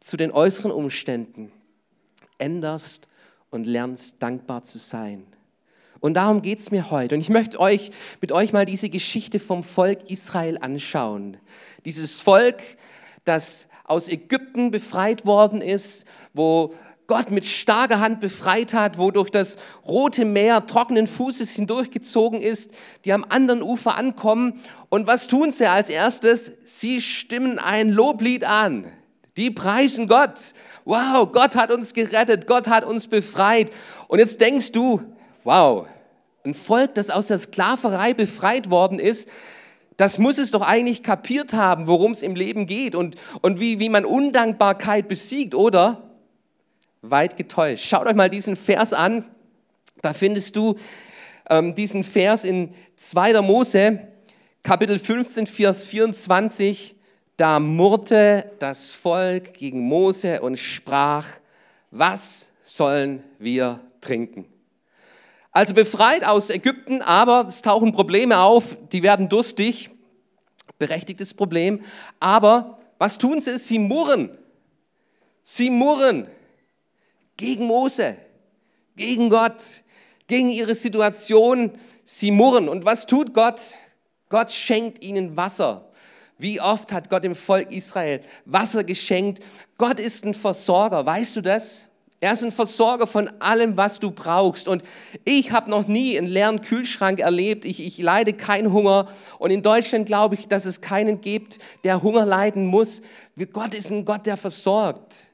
zu 0.00 0.16
den 0.16 0.30
äußeren 0.30 0.70
Umständen 0.70 1.50
änderst 2.38 3.08
und 3.50 3.64
lernst 3.64 4.16
dankbar 4.22 4.62
zu 4.62 4.78
sein. 4.78 5.26
Und 6.00 6.14
darum 6.14 6.42
geht 6.42 6.60
es 6.60 6.70
mir 6.70 6.90
heute. 6.90 7.14
Und 7.14 7.20
ich 7.20 7.28
möchte 7.28 7.58
euch 7.58 7.90
mit 8.20 8.30
euch 8.30 8.52
mal 8.52 8.66
diese 8.66 8.88
Geschichte 8.88 9.40
vom 9.40 9.64
Volk 9.64 10.10
Israel 10.10 10.58
anschauen. 10.58 11.38
Dieses 11.84 12.20
Volk, 12.20 12.62
das 13.24 13.66
aus 13.84 14.08
Ägypten 14.08 14.70
befreit 14.70 15.26
worden 15.26 15.60
ist, 15.60 16.06
wo 16.34 16.74
Gott 17.08 17.30
mit 17.30 17.46
starker 17.46 18.00
Hand 18.00 18.20
befreit 18.20 18.74
hat, 18.74 18.98
wo 18.98 19.10
durch 19.10 19.30
das 19.30 19.56
Rote 19.86 20.26
Meer 20.26 20.66
trockenen 20.66 21.06
Fußes 21.06 21.50
hindurchgezogen 21.52 22.42
ist, 22.42 22.72
die 23.06 23.14
am 23.14 23.24
anderen 23.26 23.62
Ufer 23.62 23.96
ankommen. 23.96 24.60
Und 24.90 25.06
was 25.06 25.26
tun 25.26 25.50
sie 25.50 25.68
als 25.68 25.88
erstes? 25.88 26.52
Sie 26.64 27.00
stimmen 27.00 27.58
ein 27.58 27.88
Loblied 27.88 28.44
an. 28.44 28.92
Die 29.38 29.50
preisen 29.50 30.06
Gott. 30.06 30.52
Wow, 30.84 31.32
Gott 31.32 31.56
hat 31.56 31.70
uns 31.70 31.94
gerettet, 31.94 32.46
Gott 32.46 32.68
hat 32.68 32.84
uns 32.84 33.06
befreit. 33.06 33.70
Und 34.06 34.18
jetzt 34.18 34.38
denkst 34.42 34.72
du, 34.72 35.00
wow, 35.44 35.86
ein 36.44 36.52
Volk, 36.52 36.94
das 36.94 37.08
aus 37.08 37.28
der 37.28 37.38
Sklaverei 37.38 38.12
befreit 38.12 38.68
worden 38.68 38.98
ist, 38.98 39.30
das 39.96 40.18
muss 40.18 40.36
es 40.36 40.50
doch 40.50 40.60
eigentlich 40.60 41.02
kapiert 41.02 41.54
haben, 41.54 41.86
worum 41.86 42.12
es 42.12 42.22
im 42.22 42.36
Leben 42.36 42.66
geht 42.66 42.94
und, 42.94 43.16
und 43.40 43.58
wie, 43.58 43.78
wie 43.80 43.88
man 43.88 44.04
Undankbarkeit 44.04 45.08
besiegt, 45.08 45.54
oder? 45.54 46.02
weit 47.02 47.36
getäuscht. 47.36 47.84
Schaut 47.86 48.06
euch 48.06 48.14
mal 48.14 48.30
diesen 48.30 48.56
Vers 48.56 48.92
an. 48.92 49.24
Da 50.02 50.12
findest 50.12 50.56
du 50.56 50.76
ähm, 51.50 51.74
diesen 51.74 52.04
Vers 52.04 52.44
in 52.44 52.74
2. 52.96 53.40
Mose, 53.42 54.00
Kapitel 54.62 54.98
15, 54.98 55.46
Vers 55.46 55.84
24. 55.84 56.94
Da 57.38 57.60
murrte 57.60 58.50
das 58.58 58.96
Volk 58.96 59.54
gegen 59.54 59.78
Mose 59.82 60.40
und 60.42 60.58
sprach, 60.58 61.24
was 61.92 62.50
sollen 62.64 63.22
wir 63.38 63.78
trinken? 64.00 64.44
Also 65.52 65.72
befreit 65.72 66.24
aus 66.24 66.50
Ägypten, 66.50 67.00
aber 67.00 67.46
es 67.46 67.62
tauchen 67.62 67.92
Probleme 67.92 68.40
auf, 68.40 68.76
die 68.90 69.04
werden 69.04 69.28
durstig, 69.28 69.88
berechtigtes 70.80 71.32
Problem. 71.32 71.84
Aber 72.18 72.80
was 72.98 73.18
tun 73.18 73.40
sie? 73.40 73.56
Sie 73.56 73.78
murren. 73.78 74.36
Sie 75.44 75.70
murren 75.70 76.26
gegen 77.36 77.66
Mose, 77.66 78.16
gegen 78.96 79.30
Gott, 79.30 79.62
gegen 80.26 80.48
ihre 80.48 80.74
Situation. 80.74 81.78
Sie 82.02 82.32
murren. 82.32 82.68
Und 82.68 82.84
was 82.84 83.06
tut 83.06 83.32
Gott? 83.32 83.60
Gott 84.28 84.50
schenkt 84.50 85.04
ihnen 85.04 85.36
Wasser. 85.36 85.87
Wie 86.38 86.60
oft 86.60 86.92
hat 86.92 87.10
Gott 87.10 87.24
dem 87.24 87.34
Volk 87.34 87.72
Israel 87.72 88.20
Wasser 88.44 88.84
geschenkt? 88.84 89.42
Gott 89.76 89.98
ist 89.98 90.24
ein 90.24 90.34
Versorger, 90.34 91.04
weißt 91.04 91.36
du 91.36 91.40
das? 91.40 91.88
Er 92.20 92.32
ist 92.32 92.42
ein 92.42 92.50
Versorger 92.50 93.06
von 93.06 93.28
allem, 93.40 93.76
was 93.76 94.00
du 94.00 94.10
brauchst. 94.10 94.66
Und 94.66 94.82
ich 95.24 95.52
habe 95.52 95.70
noch 95.70 95.86
nie 95.86 96.18
einen 96.18 96.26
leeren 96.26 96.62
Kühlschrank 96.62 97.20
erlebt. 97.20 97.64
Ich, 97.64 97.80
ich 97.80 97.98
leide 97.98 98.32
keinen 98.32 98.72
Hunger. 98.72 99.08
Und 99.38 99.52
in 99.52 99.62
Deutschland 99.62 100.06
glaube 100.06 100.34
ich, 100.34 100.48
dass 100.48 100.64
es 100.64 100.80
keinen 100.80 101.20
gibt, 101.20 101.58
der 101.84 102.02
Hunger 102.02 102.26
leiden 102.26 102.66
muss. 102.66 103.02
Gott 103.52 103.74
ist 103.74 103.92
ein 103.92 104.04
Gott, 104.04 104.26
der 104.26 104.36
versorgt. 104.36 105.24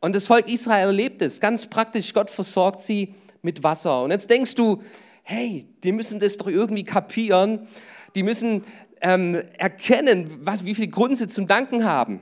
Und 0.00 0.16
das 0.16 0.26
Volk 0.26 0.48
Israel 0.48 0.88
erlebt 0.88 1.22
es 1.22 1.40
ganz 1.40 1.66
praktisch. 1.66 2.12
Gott 2.12 2.28
versorgt 2.28 2.80
sie 2.80 3.14
mit 3.42 3.62
Wasser. 3.62 4.02
Und 4.02 4.10
jetzt 4.10 4.28
denkst 4.28 4.56
du, 4.56 4.82
hey, 5.22 5.68
die 5.84 5.92
müssen 5.92 6.18
das 6.18 6.36
doch 6.36 6.48
irgendwie 6.48 6.84
kapieren. 6.84 7.68
Die 8.16 8.24
müssen 8.24 8.64
ähm, 9.04 9.42
erkennen, 9.58 10.38
was, 10.40 10.64
wie 10.64 10.74
viel 10.74 10.88
Grund 10.88 11.18
sie 11.18 11.28
zum 11.28 11.46
Danken 11.46 11.84
haben. 11.84 12.20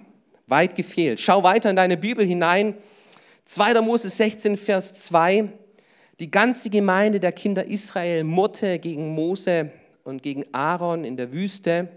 Weit 0.48 0.74
gefehlt. 0.74 1.20
Schau 1.20 1.44
weiter 1.44 1.70
in 1.70 1.76
deine 1.76 1.96
Bibel 1.96 2.26
hinein. 2.26 2.74
2. 3.46 3.80
Mose 3.80 4.10
16, 4.10 4.56
Vers 4.56 4.92
2. 4.94 5.48
Die 6.18 6.30
ganze 6.30 6.70
Gemeinde 6.70 7.20
der 7.20 7.30
Kinder 7.30 7.66
Israel 7.66 8.24
murrte 8.24 8.80
gegen 8.80 9.14
Mose 9.14 9.70
und 10.02 10.24
gegen 10.24 10.44
Aaron 10.52 11.04
in 11.04 11.16
der 11.16 11.32
Wüste. 11.32 11.88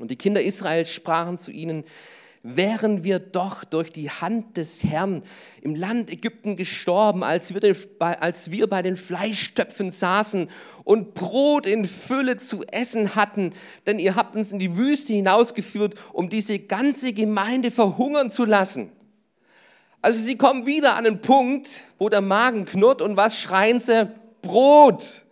Und 0.00 0.10
die 0.10 0.16
Kinder 0.16 0.42
Israels 0.42 0.92
sprachen 0.92 1.38
zu 1.38 1.52
ihnen, 1.52 1.84
wären 2.42 3.04
wir 3.04 3.18
doch 3.18 3.64
durch 3.64 3.92
die 3.92 4.10
Hand 4.10 4.56
des 4.56 4.82
Herrn 4.82 5.22
im 5.60 5.74
Land 5.74 6.10
Ägypten 6.10 6.56
gestorben, 6.56 7.22
als 7.22 7.52
wir, 7.52 7.60
den, 7.60 7.76
als 7.98 8.50
wir 8.50 8.66
bei 8.66 8.80
den 8.80 8.96
Fleischtöpfen 8.96 9.90
saßen 9.90 10.48
und 10.84 11.12
Brot 11.14 11.66
in 11.66 11.84
Fülle 11.84 12.38
zu 12.38 12.64
essen 12.64 13.14
hatten, 13.14 13.52
denn 13.86 13.98
ihr 13.98 14.16
habt 14.16 14.36
uns 14.36 14.52
in 14.52 14.58
die 14.58 14.76
Wüste 14.76 15.12
hinausgeführt, 15.12 15.94
um 16.12 16.30
diese 16.30 16.58
ganze 16.58 17.12
Gemeinde 17.12 17.70
verhungern 17.70 18.30
zu 18.30 18.46
lassen. 18.46 18.90
Also 20.02 20.18
sie 20.18 20.38
kommen 20.38 20.64
wieder 20.64 20.96
an 20.96 21.06
einen 21.06 21.20
Punkt, 21.20 21.84
wo 21.98 22.08
der 22.08 22.22
Magen 22.22 22.64
knurrt 22.64 23.02
und 23.02 23.18
was 23.18 23.38
schreien 23.38 23.80
sie? 23.80 24.10
Brot, 24.40 25.26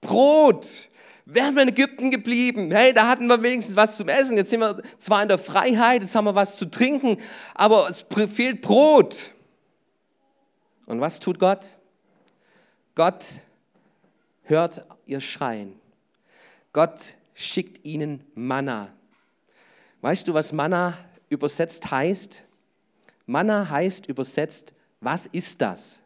Brot. 0.00 0.88
Wären 1.24 1.54
wir 1.54 1.62
in 1.62 1.68
Ägypten 1.68 2.10
geblieben, 2.10 2.72
hey, 2.72 2.92
da 2.92 3.06
hatten 3.06 3.26
wir 3.28 3.40
wenigstens 3.42 3.76
was 3.76 3.96
zum 3.96 4.08
Essen. 4.08 4.36
Jetzt 4.36 4.50
sind 4.50 4.60
wir 4.60 4.82
zwar 4.98 5.22
in 5.22 5.28
der 5.28 5.38
Freiheit, 5.38 6.02
jetzt 6.02 6.14
haben 6.14 6.24
wir 6.24 6.34
was 6.34 6.56
zu 6.56 6.66
trinken, 6.66 7.18
aber 7.54 7.88
es 7.88 8.04
fehlt 8.32 8.60
Brot. 8.60 9.32
Und 10.86 11.00
was 11.00 11.20
tut 11.20 11.38
Gott? 11.38 11.64
Gott 12.94 13.24
hört 14.42 14.84
ihr 15.06 15.20
Schreien. 15.20 15.78
Gott 16.72 17.14
schickt 17.34 17.84
ihnen 17.84 18.24
Manna. 18.34 18.88
Weißt 20.00 20.26
du, 20.26 20.34
was 20.34 20.52
Manna 20.52 20.98
übersetzt 21.28 21.90
heißt? 21.90 22.44
Manna 23.26 23.68
heißt 23.70 24.08
übersetzt, 24.08 24.74
was 25.00 25.26
ist 25.26 25.60
das? 25.60 26.00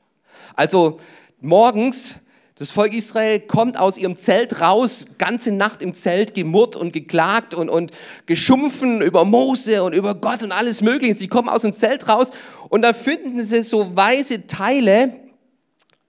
Also 0.55 1.01
morgens 1.41 2.21
das 2.59 2.73
Volk 2.73 2.95
Israel 2.95 3.41
kommt 3.41 3.79
aus 3.79 3.99
ihrem 3.99 4.17
Zelt 4.17 4.63
raus, 4.63 5.05
ganze 5.19 5.53
Nacht 5.53 5.83
im 5.83 5.93
Zelt 5.93 6.33
gemurrt 6.33 6.75
und 6.75 6.91
geklagt 6.91 7.53
und, 7.53 7.69
und 7.69 7.93
geschumpfen 8.25 9.03
über 9.03 9.27
Mose 9.27 9.83
und 9.83 9.93
über 9.93 10.15
Gott 10.15 10.43
und 10.43 10.53
alles 10.53 10.81
Mögliche. 10.81 11.13
Sie 11.13 11.29
kommen 11.29 11.51
aus 11.51 11.63
dem 11.63 11.75
Zelt 11.75 12.09
raus 12.09 12.31
und 12.71 12.81
da 12.81 12.95
finden 12.95 13.43
sie 13.43 13.61
so 13.61 13.95
weiße 13.95 14.47
Teile 14.47 15.17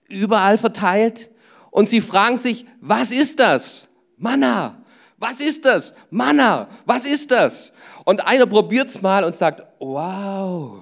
überall 0.08 0.58
verteilt 0.58 1.30
und 1.70 1.90
sie 1.90 2.00
fragen 2.00 2.38
sich, 2.38 2.66
was 2.80 3.12
ist 3.12 3.42
das? 3.42 3.90
Manna. 4.16 4.82
Was 5.18 5.42
ist 5.42 5.66
das? 5.66 5.94
Manna. 6.10 6.70
Was 6.86 7.06
ist 7.06 7.30
das? 7.30 7.74
Und 8.06 8.26
einer 8.26 8.46
probiert 8.46 8.88
es 8.88 9.02
mal 9.02 9.26
und 9.26 9.36
sagt, 9.36 9.64
wow, 9.80 10.82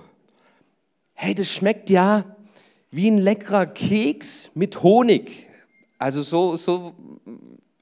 hey, 1.14 1.34
das 1.34 1.50
schmeckt 1.52 1.90
ja 1.90 2.24
wie 2.92 3.10
ein 3.10 3.18
leckerer 3.18 3.66
Keks 3.66 4.52
mit 4.54 4.84
Honig. 4.84 5.48
Also 5.98 6.22
so, 6.22 6.56
so 6.56 6.94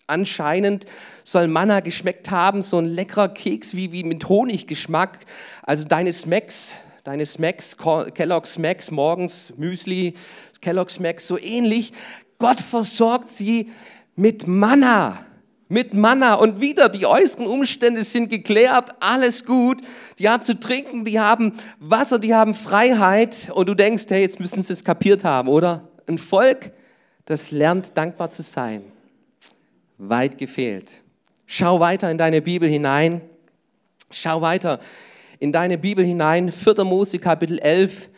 anscheinend 0.08 0.86
soll 1.24 1.48
Manna 1.48 1.80
geschmeckt 1.80 2.30
haben, 2.30 2.62
so 2.62 2.78
ein 2.78 2.86
leckerer 2.86 3.30
Keks 3.30 3.76
wie, 3.76 3.92
wie 3.92 4.04
mit 4.04 4.28
Honiggeschmack. 4.30 5.20
Also 5.64 5.88
deine 5.88 6.14
Smacks, 6.14 6.76
deine 7.04 7.26
Smacks, 7.26 7.76
Kellogg's 8.14 8.54
Smacks, 8.54 8.92
morgens 8.92 9.54
Müsli, 9.58 10.16
Kellogg's 10.62 10.96
Smacks, 10.96 11.28
so 11.28 11.38
ähnlich. 11.38 11.94
Gott 12.38 12.60
versorgt 12.60 13.30
sie 13.30 13.72
mit 14.16 14.48
Manna. 14.48 15.26
mit 15.74 15.96
Manna 15.96 16.36
und 16.36 16.62
wieder 16.62 16.88
die 16.88 17.08
äußeren 17.08 17.48
Umstände 17.48 18.04
sind 18.04 18.30
geklärt, 18.30 18.92
alles 19.00 19.44
gut. 19.44 19.82
Die 20.20 20.30
haben 20.30 20.44
zu 20.44 20.60
trinken, 20.60 21.04
die 21.04 21.20
haben 21.20 21.54
Wasser, 21.80 22.20
die 22.20 22.36
haben 22.36 22.54
Freiheit 22.54 23.50
und 23.52 23.68
du 23.68 23.74
denkst, 23.74 24.06
hey, 24.10 24.22
jetzt 24.22 24.40
müssen 24.40 24.62
sie 24.62 24.74
es 24.74 24.84
kapiert 24.84 25.24
haben, 25.24 25.48
oder? 25.48 25.88
Ein 26.06 26.20
Volk, 26.20 26.74
das 27.26 27.52
lernt 27.52 27.98
dankbar 27.98 28.30
zu 28.30 28.42
sein. 28.42 28.84
Weit 29.98 30.38
gefehlt. 30.38 31.02
Schau 31.46 31.80
weiter 31.80 32.10
in 32.12 32.18
deine 32.18 32.42
Bibel 32.42 32.68
hinein. 32.68 33.22
Schau 34.12 34.42
weiter 34.42 34.80
in 35.40 35.52
deine 35.52 35.78
Bibel 35.78 36.06
hinein. 36.06 36.52
4. 36.52 36.84
Mose 36.84 37.20
Kapitel 37.20 37.60
11, 37.60 38.10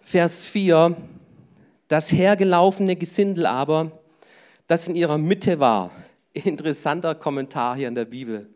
Vers 0.00 0.46
4. 0.46 0.96
Das 1.88 2.12
hergelaufene 2.12 2.96
Gesindel 2.96 3.46
aber, 3.46 3.92
das 4.66 4.88
in 4.88 4.94
ihrer 4.94 5.18
Mitte 5.18 5.60
war, 5.60 5.90
interessanter 6.32 7.14
Kommentar 7.14 7.76
hier 7.76 7.88
in 7.88 7.94
der 7.94 8.06
Bibel. 8.06 8.48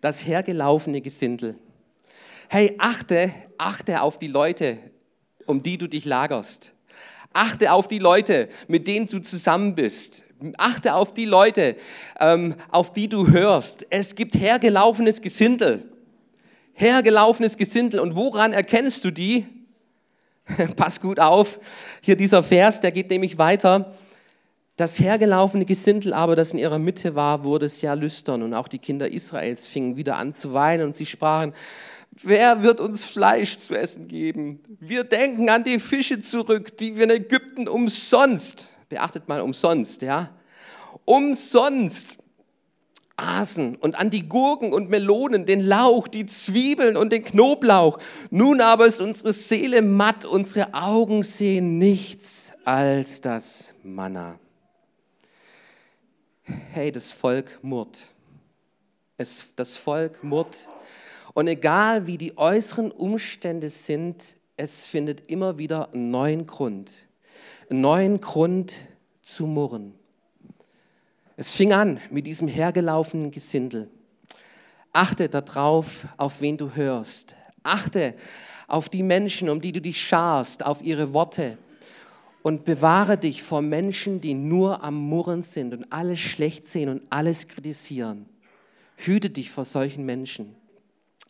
Das 0.00 0.26
hergelaufene 0.26 1.00
Gesindel. 1.00 1.56
Hey, 2.48 2.74
achte, 2.78 3.32
achte 3.58 4.02
auf 4.02 4.18
die 4.18 4.26
Leute, 4.26 4.78
um 5.46 5.62
die 5.62 5.78
du 5.78 5.86
dich 5.86 6.04
lagerst. 6.04 6.72
Achte 7.32 7.72
auf 7.72 7.88
die 7.88 7.98
Leute, 7.98 8.48
mit 8.68 8.86
denen 8.86 9.06
du 9.06 9.20
zusammen 9.20 9.74
bist. 9.74 10.24
Achte 10.58 10.94
auf 10.94 11.14
die 11.14 11.24
Leute, 11.24 11.76
ähm, 12.18 12.56
auf 12.70 12.92
die 12.92 13.08
du 13.08 13.28
hörst. 13.28 13.86
Es 13.90 14.14
gibt 14.14 14.34
hergelaufenes 14.34 15.20
Gesindel. 15.20 15.88
Hergelaufenes 16.72 17.56
Gesindel. 17.56 18.00
Und 18.00 18.16
woran 18.16 18.52
erkennst 18.52 19.04
du 19.04 19.10
die? 19.10 19.46
Pass 20.76 21.00
gut 21.00 21.20
auf. 21.20 21.60
Hier 22.00 22.16
dieser 22.16 22.42
Vers, 22.42 22.80
der 22.80 22.90
geht 22.92 23.10
nämlich 23.10 23.38
weiter. 23.38 23.94
Das 24.76 24.98
hergelaufene 24.98 25.66
Gesindel 25.66 26.14
aber, 26.14 26.34
das 26.34 26.52
in 26.52 26.58
ihrer 26.58 26.78
Mitte 26.78 27.14
war, 27.14 27.44
wurde 27.44 27.68
sehr 27.68 27.94
lüstern 27.94 28.42
und 28.42 28.54
auch 28.54 28.68
die 28.68 28.78
Kinder 28.78 29.10
Israels 29.10 29.68
fingen 29.68 29.96
wieder 29.96 30.16
an 30.16 30.32
zu 30.32 30.54
weinen 30.54 30.86
und 30.86 30.94
sie 30.94 31.04
sprachen, 31.04 31.52
wer 32.12 32.62
wird 32.62 32.80
uns 32.80 33.04
Fleisch 33.04 33.58
zu 33.58 33.74
essen 33.74 34.08
geben? 34.08 34.60
Wir 34.80 35.04
denken 35.04 35.48
an 35.48 35.64
die 35.64 35.80
Fische 35.80 36.20
zurück, 36.20 36.76
die 36.78 36.96
wir 36.96 37.04
in 37.04 37.10
Ägypten 37.10 37.68
umsonst, 37.68 38.68
beachtet 38.88 39.28
mal 39.28 39.40
umsonst, 39.40 40.02
ja, 40.02 40.30
umsonst 41.04 42.18
aßen 43.16 43.76
und 43.76 43.94
an 43.94 44.10
die 44.10 44.28
Gurken 44.28 44.72
und 44.72 44.88
Melonen, 44.88 45.46
den 45.46 45.60
Lauch, 45.60 46.08
die 46.08 46.26
Zwiebeln 46.26 46.96
und 46.96 47.12
den 47.12 47.24
Knoblauch. 47.24 47.98
Nun 48.30 48.60
aber 48.60 48.86
ist 48.86 49.00
unsere 49.00 49.32
Seele 49.32 49.82
matt, 49.82 50.24
unsere 50.24 50.74
Augen 50.74 51.22
sehen 51.22 51.78
nichts 51.78 52.52
als 52.64 53.20
das 53.20 53.74
Manna 53.82 54.38
hey, 56.72 56.92
das 56.92 57.12
Volk 57.12 57.58
murrt. 57.62 57.98
Es, 59.16 59.52
das 59.56 59.76
Volk 59.76 60.22
murrt. 60.24 60.68
Und 61.34 61.48
egal 61.48 62.06
wie 62.06 62.18
die 62.18 62.36
äußeren 62.36 62.90
Umstände 62.90 63.70
sind, 63.70 64.36
es 64.56 64.86
findet 64.86 65.30
immer 65.30 65.58
wieder 65.58 65.92
einen 65.92 66.10
neuen 66.10 66.46
Grund. 66.46 67.08
Einen 67.70 67.80
neuen 67.80 68.20
Grund 68.20 68.76
zu 69.22 69.46
murren. 69.46 69.94
Es 71.36 71.50
fing 71.50 71.72
an 71.72 72.00
mit 72.10 72.26
diesem 72.26 72.48
hergelaufenen 72.48 73.30
Gesindel. 73.30 73.88
Achte 74.92 75.28
darauf, 75.28 76.06
auf 76.18 76.40
wen 76.40 76.58
du 76.58 76.74
hörst. 76.74 77.34
Achte 77.62 78.14
auf 78.68 78.88
die 78.88 79.02
Menschen, 79.02 79.48
um 79.48 79.60
die 79.60 79.72
du 79.72 79.80
dich 79.80 80.02
scharst, 80.02 80.64
auf 80.64 80.82
ihre 80.82 81.12
Worte, 81.12 81.58
und 82.42 82.64
bewahre 82.64 83.16
dich 83.16 83.42
vor 83.42 83.62
Menschen, 83.62 84.20
die 84.20 84.34
nur 84.34 84.82
am 84.82 84.96
Murren 84.96 85.42
sind 85.42 85.72
und 85.72 85.92
alles 85.92 86.20
schlecht 86.20 86.66
sehen 86.66 86.88
und 86.88 87.02
alles 87.08 87.48
kritisieren. 87.48 88.26
Hüte 88.96 89.30
dich 89.30 89.50
vor 89.50 89.64
solchen 89.64 90.04
Menschen. 90.04 90.56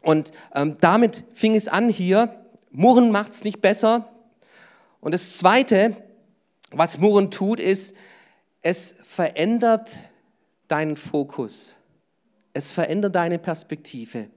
Und 0.02 0.32
ähm, 0.54 0.76
damit 0.80 1.24
fing 1.32 1.54
es 1.54 1.68
an 1.68 1.88
hier. 1.88 2.34
Murren 2.70 3.10
macht 3.10 3.32
es 3.32 3.44
nicht 3.44 3.60
besser. 3.60 4.08
Und 5.00 5.12
das 5.12 5.38
Zweite, 5.38 5.96
was 6.70 6.98
Murren 6.98 7.30
tut, 7.30 7.60
ist, 7.60 7.94
es 8.62 8.94
verändert 9.04 9.90
deinen 10.68 10.96
Fokus. 10.96 11.76
Es 12.52 12.70
verändert 12.70 13.14
deine 13.14 13.38
Perspektive. 13.38 14.28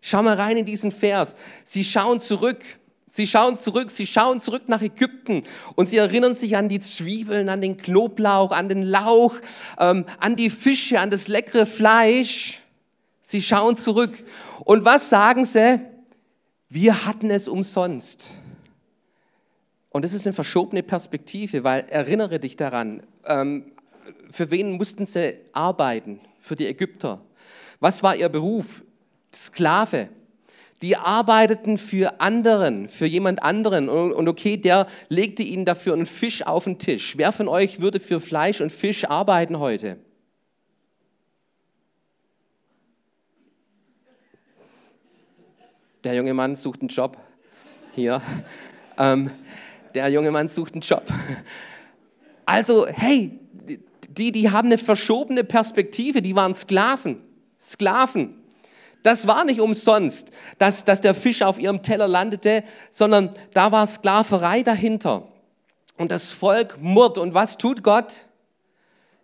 Schau 0.00 0.22
mal 0.22 0.36
rein 0.36 0.56
in 0.56 0.66
diesen 0.66 0.90
Vers. 0.90 1.34
Sie 1.64 1.84
schauen 1.84 2.20
zurück 2.20 2.64
Sie 3.06 3.28
schauen 3.28 3.60
zurück, 3.60 3.92
sie 3.92 4.08
schauen 4.08 4.40
zurück 4.40 4.62
nach 4.66 4.82
Ägypten 4.82 5.44
und 5.76 5.88
sie 5.88 5.98
erinnern 5.98 6.34
sich 6.34 6.56
an 6.56 6.68
die 6.68 6.80
Zwiebeln, 6.80 7.48
an 7.48 7.60
den 7.60 7.76
Knoblauch, 7.76 8.50
an 8.50 8.68
den 8.68 8.82
Lauch, 8.82 9.36
ähm, 9.78 10.06
an 10.18 10.34
die 10.34 10.50
Fische, 10.50 10.98
an 10.98 11.10
das 11.10 11.28
leckere 11.28 11.64
Fleisch. 11.64 12.60
Sie 13.26 13.40
schauen 13.40 13.78
zurück. 13.78 14.22
Und 14.64 14.84
was 14.84 15.08
sagen 15.08 15.46
sie? 15.46 15.80
Wir 16.68 17.06
hatten 17.06 17.30
es 17.30 17.48
umsonst. 17.48 18.30
Und 19.88 20.04
das 20.04 20.12
ist 20.12 20.26
eine 20.26 20.34
verschobene 20.34 20.82
Perspektive, 20.82 21.64
weil 21.64 21.86
erinnere 21.88 22.38
dich 22.38 22.56
daran, 22.56 23.02
ähm, 23.24 23.72
für 24.30 24.50
wen 24.50 24.72
mussten 24.72 25.06
sie 25.06 25.38
arbeiten? 25.52 26.20
Für 26.38 26.54
die 26.54 26.66
Ägypter. 26.66 27.22
Was 27.80 28.02
war 28.02 28.14
ihr 28.14 28.28
Beruf? 28.28 28.82
Sklave 29.34 30.10
die 30.84 30.96
arbeiteten 30.98 31.78
für 31.78 32.20
anderen, 32.20 32.90
für 32.90 33.06
jemand 33.06 33.42
anderen. 33.42 33.88
Und 33.88 34.28
okay, 34.28 34.58
der 34.58 34.86
legte 35.08 35.42
ihnen 35.42 35.64
dafür 35.64 35.94
einen 35.94 36.04
Fisch 36.04 36.46
auf 36.46 36.64
den 36.64 36.78
Tisch. 36.78 37.16
Wer 37.16 37.32
von 37.32 37.48
euch 37.48 37.80
würde 37.80 38.00
für 38.00 38.20
Fleisch 38.20 38.60
und 38.60 38.70
Fisch 38.70 39.06
arbeiten 39.06 39.58
heute? 39.58 39.96
Der 46.04 46.14
junge 46.14 46.34
Mann 46.34 46.54
sucht 46.54 46.80
einen 46.80 46.88
Job. 46.88 47.16
Hier. 47.94 48.20
Ähm, 48.98 49.30
der 49.94 50.08
junge 50.08 50.30
Mann 50.30 50.48
sucht 50.48 50.74
einen 50.74 50.82
Job. 50.82 51.04
Also, 52.44 52.86
hey, 52.86 53.40
die, 54.10 54.30
die 54.30 54.50
haben 54.50 54.66
eine 54.66 54.76
verschobene 54.76 55.44
Perspektive, 55.44 56.20
die 56.20 56.36
waren 56.36 56.54
Sklaven. 56.54 57.22
Sklaven. 57.58 58.34
Das 59.02 59.26
war 59.26 59.46
nicht 59.46 59.60
umsonst, 59.60 60.30
dass, 60.58 60.84
dass 60.84 61.00
der 61.00 61.14
Fisch 61.14 61.40
auf 61.40 61.58
ihrem 61.58 61.82
Teller 61.82 62.06
landete, 62.06 62.64
sondern 62.90 63.30
da 63.54 63.72
war 63.72 63.86
Sklaverei 63.86 64.62
dahinter. 64.62 65.28
Und 65.96 66.10
das 66.10 66.30
Volk 66.30 66.76
murrt. 66.80 67.16
Und 67.16 67.32
was 67.32 67.56
tut 67.56 67.82
Gott? 67.82 68.26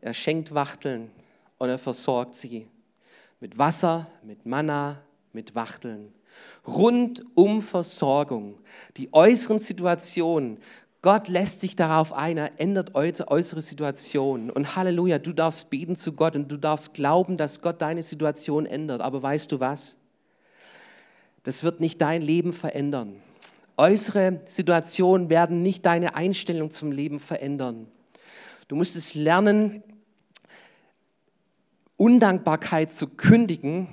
Er 0.00 0.14
schenkt 0.14 0.54
Wachteln 0.54 1.10
und 1.58 1.68
er 1.68 1.78
versorgt 1.78 2.34
sie 2.34 2.68
mit 3.38 3.58
Wasser, 3.58 4.06
mit 4.22 4.46
Manna, 4.46 5.02
mit 5.32 5.54
Wachteln. 5.54 6.12
Rundum 6.66 7.62
Versorgung. 7.62 8.58
Die 8.96 9.12
äußeren 9.12 9.58
Situationen 9.58 10.58
Gott 11.02 11.28
lässt 11.28 11.60
sich 11.60 11.76
darauf 11.76 12.12
ein, 12.12 12.36
er 12.36 12.60
ändert 12.60 12.94
äußere 12.94 13.62
Situationen. 13.62 14.50
Und 14.50 14.76
Halleluja, 14.76 15.18
du 15.18 15.32
darfst 15.32 15.70
beten 15.70 15.96
zu 15.96 16.12
Gott 16.12 16.36
und 16.36 16.48
du 16.48 16.58
darfst 16.58 16.92
glauben, 16.92 17.38
dass 17.38 17.62
Gott 17.62 17.80
deine 17.80 18.02
Situation 18.02 18.66
ändert. 18.66 19.00
Aber 19.00 19.22
weißt 19.22 19.50
du 19.50 19.60
was? 19.60 19.96
Das 21.42 21.64
wird 21.64 21.80
nicht 21.80 22.02
dein 22.02 22.20
Leben 22.20 22.52
verändern. 22.52 23.16
Äußere 23.78 24.42
Situationen 24.44 25.30
werden 25.30 25.62
nicht 25.62 25.86
deine 25.86 26.14
Einstellung 26.16 26.70
zum 26.70 26.92
Leben 26.92 27.18
verändern. 27.18 27.86
Du 28.68 28.76
musst 28.76 28.94
es 28.94 29.14
lernen, 29.14 29.82
Undankbarkeit 31.96 32.92
zu 32.92 33.08
kündigen, 33.08 33.88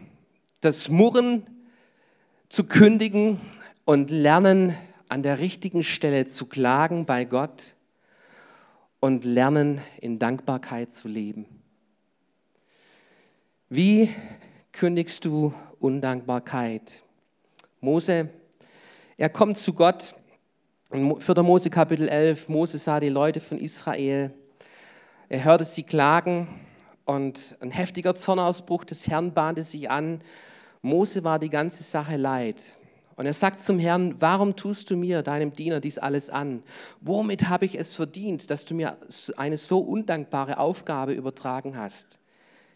das 0.59 0.89
Murren 0.89 1.47
zu 2.49 2.63
kündigen 2.63 3.41
und 3.85 4.09
lernen, 4.09 4.75
an 5.09 5.23
der 5.23 5.39
richtigen 5.39 5.83
Stelle 5.83 6.27
zu 6.27 6.45
klagen 6.45 7.05
bei 7.05 7.23
Gott 7.25 7.75
und 8.99 9.23
lernen, 9.23 9.81
in 10.01 10.19
Dankbarkeit 10.19 10.93
zu 10.93 11.07
leben. 11.07 11.45
Wie 13.69 14.13
kündigst 14.71 15.23
du 15.25 15.53
Undankbarkeit? 15.79 17.03
Mose, 17.79 18.29
er 19.17 19.29
kommt 19.29 19.57
zu 19.57 19.73
Gott. 19.73 20.15
In 20.91 21.19
4. 21.19 21.43
Mose 21.43 21.69
Kapitel 21.69 22.07
11, 22.07 22.49
Mose 22.49 22.77
sah 22.77 22.99
die 22.99 23.09
Leute 23.09 23.39
von 23.39 23.59
Israel. 23.59 24.31
Er 25.29 25.43
hörte 25.43 25.65
sie 25.65 25.83
klagen 25.83 26.47
und 27.05 27.57
ein 27.59 27.71
heftiger 27.71 28.15
Zornausbruch 28.15 28.85
des 28.85 29.07
Herrn 29.07 29.33
bahnte 29.33 29.63
sich 29.63 29.89
an. 29.89 30.21
Mose 30.81 31.23
war 31.23 31.39
die 31.39 31.49
ganze 31.49 31.83
Sache 31.83 32.17
leid. 32.17 32.73
Und 33.15 33.25
er 33.25 33.33
sagt 33.33 33.63
zum 33.63 33.79
Herrn, 33.79 34.15
warum 34.19 34.55
tust 34.55 34.91
du 34.91 34.95
mir, 34.95 35.23
deinem 35.23 35.51
Diener, 35.51 35.79
dies 35.79 35.97
alles 35.97 36.29
an? 36.29 36.61
Womit 37.01 37.49
habe 37.49 37.65
ich 37.65 37.79
es 37.79 37.93
verdient, 37.93 38.51
dass 38.51 38.63
du 38.63 38.75
mir 38.75 38.97
eine 39.37 39.57
so 39.57 39.79
undankbare 39.79 40.59
Aufgabe 40.59 41.13
übertragen 41.13 41.75
hast? 41.75 42.19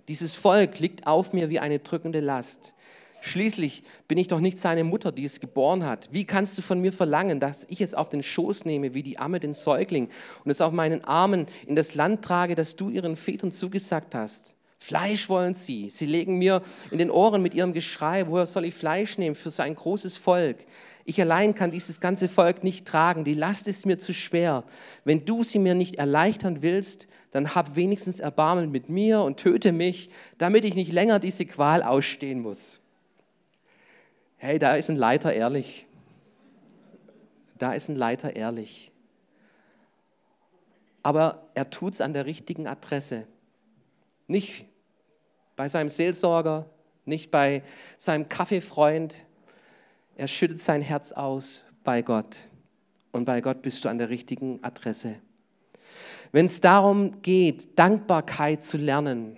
Dieses 0.07 0.33
Volk 0.33 0.79
liegt 0.79 1.05
auf 1.05 1.31
mir 1.31 1.49
wie 1.49 1.59
eine 1.59 1.77
drückende 1.77 2.21
Last. 2.21 2.73
Schließlich 3.21 3.83
bin 4.07 4.17
ich 4.17 4.27
doch 4.27 4.39
nicht 4.39 4.57
seine 4.57 4.83
Mutter, 4.83 5.11
die 5.11 5.25
es 5.25 5.39
geboren 5.39 5.85
hat. 5.85 6.09
Wie 6.11 6.25
kannst 6.25 6.57
du 6.57 6.63
von 6.63 6.79
mir 6.79 6.91
verlangen, 6.91 7.39
dass 7.39 7.67
ich 7.69 7.79
es 7.79 7.93
auf 7.93 8.09
den 8.09 8.23
Schoß 8.23 8.65
nehme, 8.65 8.95
wie 8.95 9.03
die 9.03 9.19
Amme 9.19 9.39
den 9.39 9.53
Säugling, 9.53 10.09
und 10.43 10.49
es 10.49 10.59
auf 10.59 10.73
meinen 10.73 11.03
Armen 11.03 11.45
in 11.67 11.75
das 11.75 11.93
Land 11.93 12.25
trage, 12.25 12.55
das 12.55 12.75
du 12.75 12.89
ihren 12.89 13.15
Vätern 13.15 13.51
zugesagt 13.51 14.15
hast? 14.15 14.55
Fleisch 14.81 15.29
wollen 15.29 15.53
sie. 15.53 15.91
Sie 15.91 16.07
legen 16.07 16.39
mir 16.39 16.63
in 16.89 16.97
den 16.97 17.11
Ohren 17.11 17.43
mit 17.43 17.53
ihrem 17.53 17.71
Geschrei, 17.71 18.25
woher 18.27 18.47
soll 18.47 18.65
ich 18.65 18.73
Fleisch 18.73 19.19
nehmen 19.19 19.35
für 19.35 19.51
so 19.51 19.61
ein 19.61 19.75
großes 19.75 20.17
Volk? 20.17 20.57
Ich 21.05 21.21
allein 21.21 21.53
kann 21.53 21.69
dieses 21.69 21.99
ganze 21.99 22.27
Volk 22.27 22.63
nicht 22.63 22.87
tragen. 22.87 23.23
Die 23.23 23.35
Last 23.35 23.67
ist 23.67 23.85
mir 23.85 23.99
zu 23.99 24.11
schwer. 24.11 24.63
Wenn 25.03 25.23
du 25.23 25.43
sie 25.43 25.59
mir 25.59 25.75
nicht 25.75 25.97
erleichtern 25.97 26.63
willst, 26.63 27.07
dann 27.29 27.53
hab 27.53 27.75
wenigstens 27.75 28.19
Erbarmen 28.19 28.71
mit 28.71 28.89
mir 28.89 29.21
und 29.21 29.37
töte 29.37 29.71
mich, 29.71 30.09
damit 30.39 30.65
ich 30.65 30.73
nicht 30.73 30.91
länger 30.91 31.19
diese 31.19 31.45
Qual 31.45 31.83
ausstehen 31.83 32.39
muss. 32.39 32.81
Hey, 34.37 34.57
da 34.57 34.75
ist 34.75 34.89
ein 34.89 34.97
Leiter 34.97 35.31
ehrlich. 35.31 35.85
Da 37.59 37.73
ist 37.73 37.87
ein 37.87 37.95
Leiter 37.95 38.35
ehrlich. 38.35 38.91
Aber 41.03 41.49
er 41.53 41.69
tut 41.69 41.93
es 41.93 42.01
an 42.01 42.13
der 42.13 42.25
richtigen 42.25 42.65
Adresse. 42.65 43.27
Nicht 44.27 44.65
bei 45.55 45.69
seinem 45.69 45.89
Seelsorger, 45.89 46.65
nicht 47.05 47.31
bei 47.31 47.63
seinem 47.97 48.29
Kaffeefreund, 48.29 49.25
er 50.15 50.27
schüttet 50.27 50.59
sein 50.59 50.81
Herz 50.81 51.11
aus 51.11 51.65
bei 51.83 52.01
Gott. 52.01 52.37
Und 53.11 53.25
bei 53.25 53.41
Gott 53.41 53.61
bist 53.61 53.83
du 53.83 53.89
an 53.89 53.97
der 53.97 54.09
richtigen 54.09 54.63
Adresse. 54.63 55.15
Wenn 56.31 56.45
es 56.45 56.61
darum 56.61 57.21
geht, 57.21 57.77
Dankbarkeit 57.77 58.63
zu 58.63 58.77
lernen, 58.77 59.37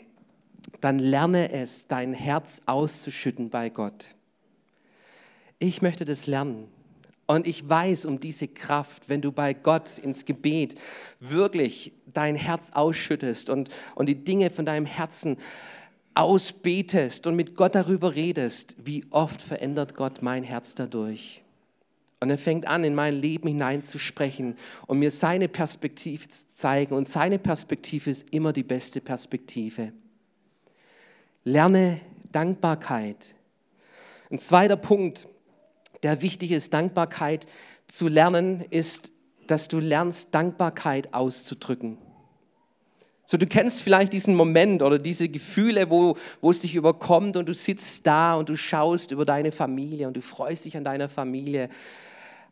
dann 0.81 0.99
lerne 0.99 1.51
es, 1.51 1.87
dein 1.87 2.13
Herz 2.13 2.61
auszuschütten 2.65 3.49
bei 3.49 3.69
Gott. 3.69 4.15
Ich 5.59 5.81
möchte 5.81 6.05
das 6.05 6.27
lernen. 6.27 6.67
Und 7.25 7.47
ich 7.47 7.67
weiß 7.67 8.05
um 8.05 8.19
diese 8.19 8.49
Kraft, 8.49 9.07
wenn 9.07 9.21
du 9.21 9.31
bei 9.31 9.53
Gott 9.53 9.97
ins 9.97 10.25
Gebet 10.25 10.75
wirklich 11.19 11.93
dein 12.13 12.35
Herz 12.35 12.71
ausschüttest 12.73 13.49
und, 13.49 13.69
und 13.95 14.07
die 14.07 14.23
Dinge 14.23 14.49
von 14.49 14.65
deinem 14.65 14.85
Herzen 14.85 15.37
ausbetest 16.15 17.27
und 17.27 17.35
mit 17.35 17.55
Gott 17.55 17.75
darüber 17.75 18.15
redest, 18.15 18.75
wie 18.83 19.05
oft 19.09 19.41
verändert 19.41 19.95
Gott 19.95 20.21
mein 20.21 20.43
Herz 20.43 20.75
dadurch. 20.75 21.43
Und 22.19 22.29
er 22.29 22.37
fängt 22.37 22.67
an, 22.67 22.85
in 22.85 22.95
mein 22.95 23.15
Leben 23.15 23.49
hineinzusprechen 23.49 24.55
und 24.87 24.99
mir 24.99 25.11
seine 25.11 25.49
Perspektive 25.49 26.27
zu 26.29 26.45
zeigen. 26.53 26.95
Und 26.95 27.05
seine 27.05 27.37
Perspektive 27.37 28.09
ist 28.09 28.33
immer 28.33 28.53
die 28.53 28.63
beste 28.63 29.01
Perspektive. 29.01 29.91
Lerne 31.43 31.99
Dankbarkeit. 32.31 33.35
Ein 34.31 34.39
zweiter 34.39 34.77
Punkt, 34.77 35.27
der 36.01 36.21
wichtig 36.21 36.51
ist, 36.51 36.73
Dankbarkeit 36.73 37.45
zu 37.87 38.07
lernen, 38.07 38.63
ist, 38.69 39.11
dass 39.47 39.67
du 39.67 39.79
lernst, 39.79 40.33
Dankbarkeit 40.33 41.13
auszudrücken. 41.13 41.97
So, 43.25 43.37
du 43.37 43.47
kennst 43.47 43.81
vielleicht 43.81 44.11
diesen 44.11 44.35
Moment 44.35 44.81
oder 44.81 44.99
diese 44.99 45.29
Gefühle, 45.29 45.89
wo, 45.89 46.17
wo 46.41 46.51
es 46.51 46.59
dich 46.59 46.75
überkommt 46.75 47.37
und 47.37 47.47
du 47.47 47.53
sitzt 47.53 48.05
da 48.05 48.35
und 48.35 48.49
du 48.49 48.57
schaust 48.57 49.11
über 49.11 49.25
deine 49.25 49.51
Familie 49.51 50.07
und 50.07 50.17
du 50.17 50.21
freust 50.21 50.65
dich 50.65 50.75
an 50.75 50.83
deiner 50.83 51.07
Familie. 51.07 51.69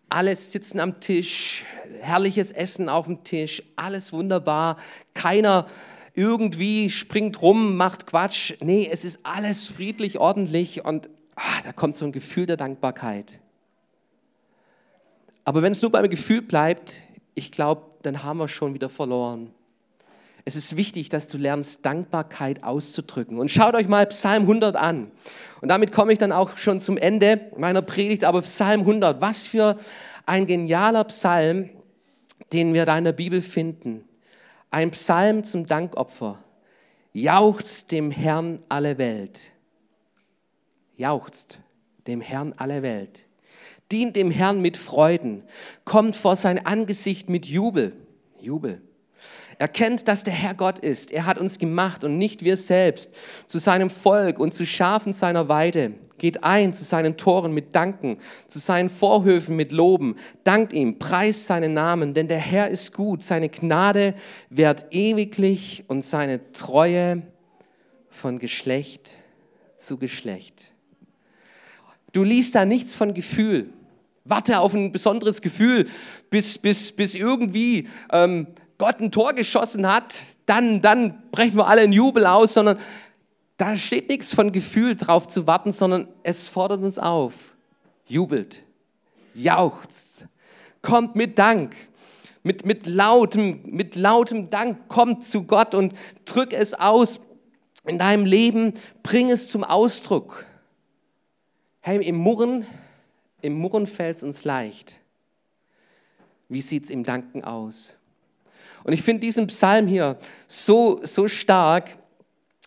Alle 0.08 0.36
sitzen 0.36 0.80
am 0.80 1.00
Tisch, 1.00 1.66
herrliches 2.00 2.52
Essen 2.52 2.90
auf 2.90 3.06
dem 3.06 3.24
Tisch, 3.24 3.64
alles 3.76 4.14
wunderbar. 4.14 4.78
Keiner 5.14 5.68
irgendwie 6.14 6.90
springt 6.90 7.42
rum, 7.42 7.76
macht 7.76 8.08
Quatsch. 8.08 8.54
Nee, 8.62 8.90
es 8.92 9.06
ist 9.06 9.20
alles 9.24 9.68
friedlich, 9.68 10.20
ordentlich 10.20 10.86
und 10.86 11.10
ah, 11.36 11.62
da 11.64 11.74
kommt 11.74 11.96
so 11.96 12.06
ein 12.06 12.12
Gefühl 12.12 12.46
der 12.46 12.58
Dankbarkeit. 12.58 13.40
Aber 15.44 15.62
wenn 15.62 15.72
es 15.72 15.82
nur 15.82 15.92
beim 15.92 16.10
Gefühl 16.10 16.42
bleibt, 16.42 17.02
ich 17.36 17.52
glaube, 17.52 17.84
dann 18.04 18.24
haben 18.24 18.38
wir 18.38 18.48
schon 18.48 18.74
wieder 18.74 18.90
verloren. 18.90 19.52
Es 20.44 20.56
ist 20.56 20.76
wichtig, 20.76 21.10
dass 21.10 21.28
du 21.28 21.38
lernst, 21.38 21.86
Dankbarkeit 21.86 22.64
auszudrücken. 22.64 23.38
Und 23.38 23.52
schaut 23.52 23.76
euch 23.76 23.88
mal 23.88 24.08
Psalm 24.08 24.44
100 24.44 24.76
an. 24.76 25.12
Und 25.62 25.70
damit 25.70 25.92
komme 25.92 26.14
ich 26.14 26.18
dann 26.18 26.32
auch 26.32 26.58
schon 26.58 26.80
zum 26.80 26.98
Ende 26.98 27.52
meiner 27.58 27.82
Predigt. 27.82 28.24
Aber 28.24 28.42
Psalm 28.42 28.82
100, 28.82 29.22
was 29.22 29.44
für 29.44 29.78
ein 30.26 30.48
genialer 30.48 31.04
Psalm, 31.06 31.70
den 32.54 32.74
wir 32.74 32.86
da 32.86 32.98
in 32.98 33.04
der 33.04 33.12
Bibel 33.12 33.42
finden. 33.42 34.04
Ein 34.72 34.92
Psalm 34.92 35.44
zum 35.44 35.68
Dankopfer. 35.68 36.40
Jauchzt 37.14 37.92
dem 37.92 38.10
Herrn 38.10 38.60
alle 38.70 38.98
Welt. 38.98 39.52
Jauchzt 40.98 41.60
dem 42.08 42.22
Herrn 42.22 42.54
alle 42.58 42.82
Welt. 42.82 43.26
Dient 43.92 44.16
dem 44.16 44.32
Herrn 44.32 44.62
mit 44.62 44.78
Freuden. 44.78 45.44
Kommt 45.84 46.16
vor 46.16 46.36
sein 46.36 46.66
Angesicht 46.66 47.30
mit 47.30 47.46
Jubel. 47.46 47.94
Jubel. 48.40 48.82
Erkennt, 49.62 50.08
dass 50.08 50.24
der 50.24 50.34
Herr 50.34 50.56
Gott 50.56 50.80
ist. 50.80 51.12
Er 51.12 51.28
hat 51.28 51.38
uns 51.38 51.60
gemacht 51.60 52.04
und 52.04 52.18
nicht 52.18 52.44
wir 52.44 52.58
selbst. 52.58 53.14
Zu 53.46 53.60
seinem 53.60 53.92
Volk 53.92 54.40
und 54.40 54.56
zu 54.56 54.66
Schafen 54.66 55.14
seiner 55.14 55.50
Weide. 55.50 55.94
Geht 56.18 56.44
ein 56.44 56.74
zu 56.74 56.84
seinen 56.84 57.16
Toren 57.16 57.54
mit 57.54 57.76
Danken, 57.76 58.18
zu 58.48 58.58
seinen 58.58 58.90
Vorhöfen 58.90 59.56
mit 59.56 59.72
Loben. 59.72 60.16
Dankt 60.44 60.74
ihm, 60.74 60.98
preist 60.98 61.46
seinen 61.46 61.76
Namen, 61.76 62.16
denn 62.16 62.28
der 62.28 62.40
Herr 62.40 62.70
ist 62.70 62.92
gut. 62.92 63.22
Seine 63.22 63.50
Gnade 63.50 64.16
währt 64.50 64.88
ewiglich 64.90 65.84
und 65.88 66.04
seine 66.04 66.52
Treue 66.54 67.22
von 68.10 68.40
Geschlecht 68.40 69.12
zu 69.78 70.00
Geschlecht. 70.00 70.72
Du 72.14 72.24
liest 72.24 72.56
da 72.56 72.66
nichts 72.66 72.96
von 72.96 73.14
Gefühl. 73.14 73.70
Warte 74.26 74.60
auf 74.60 74.74
ein 74.74 74.92
besonderes 74.92 75.40
Gefühl, 75.40 75.88
bis, 76.32 76.58
bis, 76.58 76.92
bis 76.92 77.14
irgendwie 77.14 77.88
ähm, 78.12 78.48
Gott 78.82 79.00
ein 79.00 79.12
Tor 79.12 79.34
geschossen 79.34 79.86
hat, 79.86 80.24
dann, 80.48 80.82
dann 80.82 81.30
brechen 81.30 81.56
wir 81.56 81.68
alle 81.68 81.84
in 81.84 81.94
Jubel 81.94 82.26
aus, 82.26 82.54
sondern 82.54 82.80
da 83.58 83.78
steht 83.78 84.10
nichts 84.10 84.34
von 84.34 84.52
Gefühl 84.52 84.96
drauf 84.96 85.28
zu 85.28 85.46
warten, 85.46 85.72
sondern 85.72 86.08
es 86.24 86.48
fordert 86.48 86.82
uns 86.82 86.98
auf. 86.98 87.54
Jubelt, 88.08 88.64
jauchzt, 89.36 90.26
kommt 90.82 91.16
mit 91.16 91.38
Dank, 91.38 91.76
mit, 92.42 92.66
mit, 92.66 92.88
lautem, 92.88 93.62
mit 93.66 93.96
lautem 93.96 94.50
Dank, 94.50 94.88
kommt 94.88 95.26
zu 95.26 95.44
Gott 95.44 95.76
und 95.76 95.94
drück 96.26 96.52
es 96.52 96.74
aus 96.74 97.20
in 97.86 98.00
deinem 98.00 98.26
Leben, 98.26 98.74
bring 99.04 99.30
es 99.30 99.48
zum 99.48 99.64
Ausdruck. 99.64 100.44
Hey, 101.82 102.04
im 102.04 102.16
Murren, 102.16 102.66
im 103.44 103.54
Murren 103.54 103.86
fällt 103.86 104.18
es 104.18 104.24
uns 104.24 104.44
leicht. 104.44 105.02
Wie 106.50 106.62
sieht 106.62 106.86
es 106.86 106.90
im 106.90 107.04
Danken 107.04 107.44
aus? 107.44 107.96
Und 108.84 108.94
ich 108.94 109.02
finde 109.02 109.22
diesen 109.22 109.48
Psalm 109.48 109.88
hier 109.88 110.18
so, 110.48 111.02
so 111.04 111.28
stark, 111.28 111.98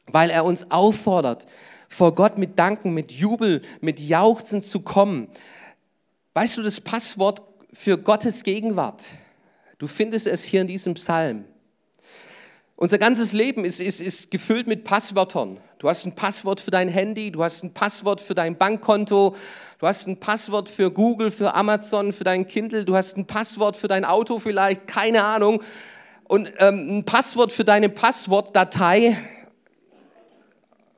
weil 0.07 0.31
er 0.31 0.45
uns 0.45 0.71
auffordert, 0.71 1.47
vor 1.89 2.15
Gott 2.15 2.39
mit 2.39 2.59
Danken, 2.59 2.93
mit 2.93 3.13
Jubel, 3.13 3.63
mit 3.81 4.01
Jauchzen 4.01 4.63
zu 4.63 4.81
kommen. 4.81 5.29
Weißt 6.35 6.57
du 6.57 6.63
das 6.63 6.81
Passwort 6.81 7.43
für 7.73 7.99
Gottes 7.99 8.43
Gegenwart? 8.43 9.05
Du 9.79 9.87
findest 9.87 10.27
es 10.27 10.45
hier 10.45 10.61
in 10.61 10.67
diesem 10.67 10.95
Psalm. 10.95 11.45
Unser 12.77 12.99
ganzes 12.99 13.33
Leben 13.33 13.65
ist, 13.65 13.81
ist, 13.81 14.01
ist 14.01 14.31
gefüllt 14.33 14.67
mit 14.67 14.83
Passwörtern. 14.83 15.61
Du 15.79 15.89
hast 15.89 16.05
ein 16.07 16.15
Passwort 16.15 16.61
für 16.61 16.73
dein 16.73 16.89
Handy, 16.89 17.31
du 17.31 17.45
hast 17.45 17.63
ein 17.63 17.73
Passwort 17.73 18.21
für 18.21 18.35
dein 18.35 18.57
Bankkonto, 18.57 19.37
du 19.79 19.87
hast 19.87 20.09
ein 20.09 20.19
Passwort 20.19 20.69
für 20.69 20.91
Google, 20.91 21.31
für 21.31 21.55
Amazon, 21.55 22.13
für 22.13 22.25
dein 22.25 22.49
Kindle, 22.49 22.85
du 22.85 22.97
hast 22.97 23.17
ein 23.17 23.27
Passwort 23.27 23.77
für 23.77 23.87
dein 23.87 24.05
Auto 24.05 24.41
vielleicht, 24.41 24.89
keine 24.89 25.23
Ahnung 25.23 25.63
und 26.25 26.51
ähm, 26.59 26.99
ein 26.99 27.05
Passwort 27.05 27.53
für 27.53 27.65
deine 27.65 27.89
Passwortdatei. 27.89 29.17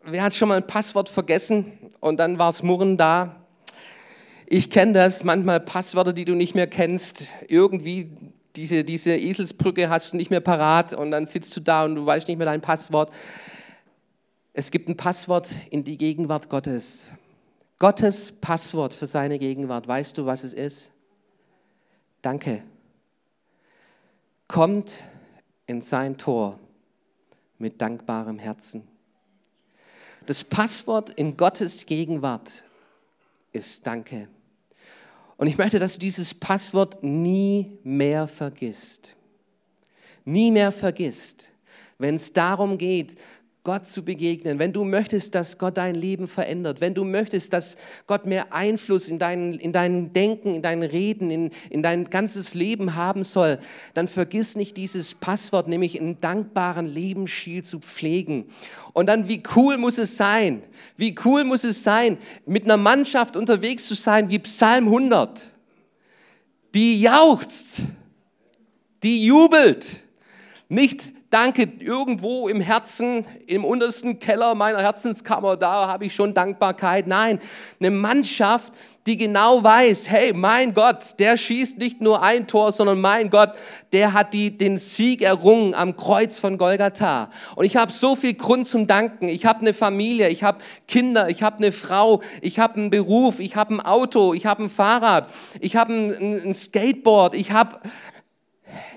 Wer 0.05 0.23
hat 0.23 0.35
schon 0.35 0.49
mal 0.49 0.57
ein 0.57 0.67
Passwort 0.67 1.09
vergessen 1.09 1.73
und 2.01 2.19
dann 2.19 2.39
war 2.39 2.51
es 2.51 2.62
Murren 2.62 2.97
da? 2.97 3.37
Ich 4.47 4.71
kenne 4.71 4.93
das, 4.93 5.25
manchmal 5.25 5.59
Passwörter, 5.59 6.12
die 6.12 6.25
du 6.25 6.35
nicht 6.35 6.55
mehr 6.55 6.69
kennst. 6.69 7.27
Irgendwie 7.49 8.12
diese, 8.55 8.85
diese 8.85 9.17
Eselsbrücke 9.17 9.91
hast 9.91 10.12
du 10.12 10.17
nicht 10.17 10.31
mehr 10.31 10.41
parat 10.41 10.95
und 10.95 11.11
dann 11.11 11.27
sitzt 11.27 11.57
du 11.57 11.61
da 11.61 11.85
und 11.85 11.97
du 11.97 12.07
weißt 12.07 12.29
nicht 12.29 12.39
mehr 12.39 12.47
dein 12.47 12.61
Passwort. 12.61 13.11
Es 14.53 14.71
gibt 14.71 14.89
ein 14.89 14.97
Passwort 14.97 15.51
in 15.71 15.83
die 15.83 15.99
Gegenwart 15.99 16.49
Gottes. 16.49 17.11
Gottes 17.79 18.33
Passwort 18.41 18.95
für 18.95 19.07
seine 19.07 19.39
Gegenwart. 19.39 19.87
Weißt 19.87 20.17
du, 20.17 20.25
was 20.25 20.45
es 20.45 20.55
ist? 20.55 20.93
Danke. 22.23 22.62
Kommt 24.49 25.03
in 25.67 25.83
sein 25.83 26.17
Tor 26.17 26.59
mit 27.59 27.81
dankbarem 27.81 28.39
Herzen. 28.39 28.87
Das 30.27 30.43
Passwort 30.45 31.11
in 31.11 31.37
Gottes 31.37 31.87
Gegenwart 31.87 32.65
ist 33.53 33.87
Danke. 33.87 34.29
Und 35.37 35.47
ich 35.47 35.59
möchte, 35.59 35.79
dass 35.79 35.95
du 35.95 35.99
dieses 35.99 36.35
Passwort 36.35 37.03
nie 37.03 37.79
mehr 37.85 38.27
vergisst. 38.27 39.17
Nie 40.25 40.51
mehr 40.51 40.73
vergisst, 40.73 41.51
wenn 41.99 42.17
es 42.17 42.33
darum 42.33 42.79
geht, 42.79 43.17
Gott 43.67 43.89
zu 43.89 44.05
begegnen, 44.05 44.61
wenn 44.61 44.73
du 44.73 44.85
möchtest, 44.85 45.35
dass 45.35 45.59
Gott 45.59 45.77
dein 45.77 45.97
Leben 45.97 46.29
verändert, 46.29 46.81
wenn 46.81 46.95
du 46.95 47.03
möchtest, 47.03 47.53
dass 47.53 47.77
Gott 48.07 48.25
mehr 48.25 48.55
Einfluss 48.55 49.09
in 49.09 49.19
dein, 49.19 49.55
in 49.55 49.73
dein 49.73 50.13
Denken, 50.13 50.55
in 50.55 50.63
dein 50.63 50.85
Reden, 50.85 51.33
in, 51.33 51.51
in 51.69 51.83
dein 51.83 52.09
ganzes 52.09 52.55
Leben 52.55 52.95
haben 52.95 53.25
soll, 53.25 53.59
dann 53.93 54.07
vergiss 54.07 54.55
nicht 54.55 54.77
dieses 54.77 55.17
Passwort, 55.17 55.67
nämlich 55.67 56.01
einen 56.01 56.21
dankbaren 56.21 56.87
Lebensstil 56.87 57.65
zu 57.65 57.81
pflegen. 57.81 58.45
Und 58.93 59.09
dann, 59.09 59.29
wie 59.29 59.43
cool 59.57 59.79
muss 59.79 59.99
es 59.99 60.17
sein, 60.17 60.63
wie 60.97 61.17
cool 61.25 61.43
muss 61.43 61.65
es 61.65 61.83
sein, 61.83 62.19
mit 62.47 62.67
einer 62.67 62.77
Mannschaft 62.77 63.37
unterwegs 63.37 63.89
zu 63.89 63.95
sein 63.95 64.31
wie 64.31 64.39
Psalm 64.39 64.85
100, 64.85 65.51
die 66.73 67.01
jauchzt, 67.01 67.83
die 69.03 69.27
jubelt, 69.27 70.05
nicht 70.69 71.16
Danke 71.37 71.70
irgendwo 71.81 72.49
im 72.49 72.62
Herzen, 72.62 73.27
im 73.46 73.66
untersten 73.66 74.18
Keller 74.18 74.55
meiner 74.55 74.81
Herzenskammer, 74.81 75.59
da 75.59 75.87
habe 75.87 76.07
ich 76.07 76.14
schon 76.14 76.33
Dankbarkeit. 76.33 77.07
Nein, 77.07 77.40
eine 77.79 77.90
Mannschaft, 77.90 78.72
die 79.05 79.18
genau 79.18 79.62
weiß, 79.62 80.09
hey, 80.09 80.33
mein 80.33 80.72
Gott, 80.72 81.18
der 81.18 81.37
schießt 81.37 81.77
nicht 81.77 82.01
nur 82.01 82.22
ein 82.22 82.46
Tor, 82.46 82.72
sondern 82.72 83.03
mein 83.03 83.29
Gott, 83.29 83.51
der 83.92 84.14
hat 84.14 84.33
die, 84.33 84.57
den 84.57 84.79
Sieg 84.79 85.20
errungen 85.20 85.75
am 85.75 85.94
Kreuz 85.94 86.38
von 86.38 86.57
Golgatha. 86.57 87.29
Und 87.55 87.66
ich 87.66 87.77
habe 87.77 87.92
so 87.92 88.16
viel 88.16 88.33
Grund 88.33 88.66
zum 88.66 88.87
Danken. 88.87 89.29
Ich 89.29 89.44
habe 89.44 89.61
eine 89.61 89.75
Familie, 89.75 90.31
ich 90.31 90.42
habe 90.42 90.61
Kinder, 90.88 91.29
ich 91.29 91.42
habe 91.42 91.59
eine 91.59 91.72
Frau, 91.72 92.22
ich 92.40 92.59
habe 92.59 92.77
einen 92.77 92.88
Beruf, 92.88 93.40
ich 93.40 93.57
habe 93.57 93.75
ein 93.75 93.81
Auto, 93.81 94.33
ich 94.33 94.46
habe 94.46 94.62
ein 94.62 94.70
Fahrrad, 94.70 95.29
ich 95.61 95.77
habe 95.77 95.92
ein, 95.92 96.46
ein 96.49 96.55
Skateboard, 96.55 97.35
ich 97.35 97.53
habe 97.53 97.81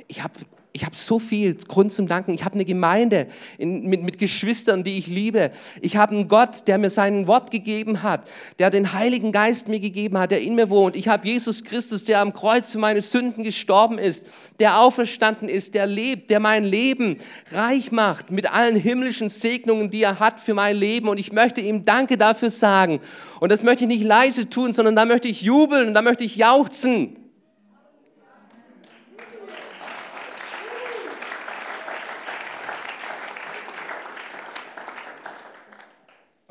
ich 0.07 0.23
habe 0.23 0.33
ich 0.71 0.85
habe 0.85 0.95
so 0.95 1.17
viel 1.17 1.55
Grund 1.55 1.91
zum 1.91 2.07
Danken. 2.07 2.31
Ich 2.31 2.45
habe 2.45 2.53
eine 2.53 2.63
Gemeinde 2.63 3.27
in, 3.57 3.87
mit, 3.87 4.03
mit 4.03 4.19
Geschwistern, 4.19 4.83
die 4.83 4.99
ich 4.99 5.07
liebe. 5.07 5.49
Ich 5.81 5.97
habe 5.97 6.15
einen 6.15 6.27
Gott, 6.27 6.67
der 6.67 6.77
mir 6.77 6.91
sein 6.91 7.25
Wort 7.25 7.49
gegeben 7.49 8.03
hat, 8.03 8.27
der 8.59 8.69
den 8.69 8.93
Heiligen 8.93 9.31
Geist 9.31 9.67
mir 9.67 9.79
gegeben 9.79 10.19
hat, 10.19 10.29
der 10.29 10.41
in 10.41 10.53
mir 10.53 10.69
wohnt. 10.69 10.95
Ich 10.95 11.07
habe 11.07 11.27
Jesus 11.27 11.63
Christus, 11.63 12.03
der 12.03 12.21
am 12.21 12.33
Kreuz 12.33 12.71
für 12.71 12.77
meine 12.77 13.01
Sünden 13.01 13.43
gestorben 13.43 13.97
ist, 13.97 14.27
der 14.59 14.79
auferstanden 14.79 15.49
ist, 15.49 15.73
der 15.73 15.87
lebt, 15.87 16.29
der 16.29 16.39
mein 16.39 16.63
Leben 16.63 17.17
reich 17.51 17.91
macht 17.91 18.29
mit 18.29 18.51
allen 18.53 18.75
himmlischen 18.75 19.29
Segnungen, 19.29 19.89
die 19.89 20.03
er 20.03 20.19
hat 20.19 20.39
für 20.39 20.53
mein 20.53 20.77
Leben. 20.77 21.07
Und 21.07 21.19
ich 21.19 21.31
möchte 21.31 21.61
ihm 21.61 21.83
Danke 21.83 22.15
dafür 22.15 22.51
sagen. 22.51 22.99
Und 23.39 23.51
das 23.51 23.63
möchte 23.63 23.85
ich 23.85 23.87
nicht 23.87 24.03
leise 24.03 24.49
tun, 24.49 24.71
sondern 24.73 24.95
da 24.95 25.05
möchte 25.05 25.29
ich 25.29 25.41
jubeln 25.41 25.87
und 25.87 25.93
da 25.95 26.03
möchte 26.03 26.23
ich 26.23 26.35
jauchzen. 26.35 27.15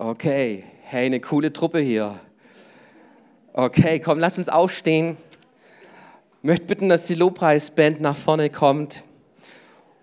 Okay, 0.00 0.62
hey, 0.82 1.06
eine 1.06 1.18
coole 1.18 1.52
Truppe 1.52 1.80
hier. 1.80 2.20
Okay, 3.52 3.98
komm, 3.98 4.20
lass 4.20 4.38
uns 4.38 4.48
aufstehen. 4.48 5.16
Ich 6.38 6.44
möchte 6.44 6.66
bitten, 6.66 6.88
dass 6.88 7.08
die 7.08 7.16
Lobpreisband 7.16 8.00
nach 8.00 8.16
vorne 8.16 8.48
kommt. 8.48 9.02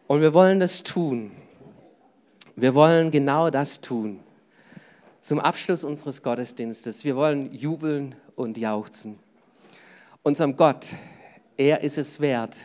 Und 0.08 0.20
wir 0.20 0.34
wollen 0.34 0.60
das 0.60 0.84
tun. 0.84 1.32
Wir 2.58 2.76
wollen 2.76 3.10
genau 3.10 3.50
das 3.50 3.80
tun. 3.80 4.20
Zum 5.22 5.40
Abschluss 5.40 5.86
unseres 5.86 6.22
Gottesdienstes. 6.22 7.06
Wir 7.06 7.16
wollen 7.16 7.54
jubeln 7.54 8.16
und 8.36 8.58
jauchzen. 8.58 9.18
Unserem 10.24 10.58
Gott, 10.58 10.88
er 11.56 11.84
ist 11.84 11.98
es 11.98 12.20
wert. 12.20 12.58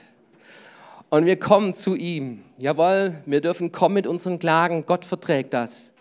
Und 1.10 1.26
wir 1.26 1.38
kommen 1.38 1.74
zu 1.74 1.94
ihm. 1.94 2.42
Jawohl, 2.58 3.14
wir 3.24 3.40
dürfen 3.40 3.70
kommen 3.70 3.94
mit 3.94 4.08
unseren 4.08 4.40
Klagen. 4.40 4.84
Gott 4.84 5.04
verträgt 5.04 5.54
das. 5.54 5.94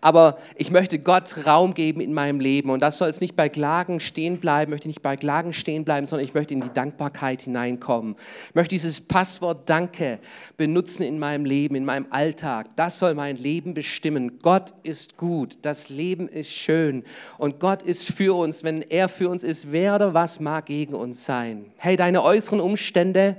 Aber 0.00 0.38
ich 0.56 0.70
möchte 0.70 0.98
Gott 0.98 1.46
Raum 1.46 1.74
geben 1.74 2.00
in 2.00 2.12
meinem 2.12 2.40
Leben. 2.40 2.70
Und 2.70 2.80
das 2.80 2.98
soll 2.98 3.08
es 3.08 3.20
nicht 3.20 3.36
bei 3.36 3.48
Klagen 3.48 4.00
stehen 4.00 4.38
bleiben, 4.38 4.70
möchte 4.70 4.88
nicht 4.88 5.02
bei 5.02 5.16
Klagen 5.16 5.52
stehen 5.52 5.84
bleiben, 5.84 6.06
sondern 6.06 6.26
ich 6.26 6.34
möchte 6.34 6.54
in 6.54 6.60
die 6.60 6.72
Dankbarkeit 6.72 7.42
hineinkommen. 7.42 8.16
Ich 8.48 8.54
möchte 8.54 8.74
dieses 8.74 9.00
Passwort 9.00 9.68
Danke 9.68 10.18
benutzen 10.56 11.02
in 11.02 11.18
meinem 11.18 11.44
Leben, 11.44 11.74
in 11.74 11.84
meinem 11.84 12.06
Alltag. 12.10 12.68
Das 12.76 12.98
soll 12.98 13.14
mein 13.14 13.36
Leben 13.36 13.74
bestimmen. 13.74 14.38
Gott 14.42 14.74
ist 14.82 15.16
gut, 15.16 15.58
das 15.62 15.88
Leben 15.88 16.28
ist 16.28 16.50
schön 16.50 17.04
und 17.38 17.60
Gott 17.60 17.82
ist 17.82 18.04
für 18.10 18.36
uns. 18.36 18.64
Wenn 18.64 18.82
er 18.82 19.08
für 19.08 19.28
uns 19.28 19.44
ist, 19.44 19.72
wer 19.72 19.96
oder 19.96 20.14
was 20.14 20.40
mag 20.40 20.66
gegen 20.66 20.94
uns 20.94 21.24
sein? 21.24 21.66
Hey, 21.76 21.96
deine 21.96 22.22
äußeren 22.22 22.60
Umstände, 22.60 23.36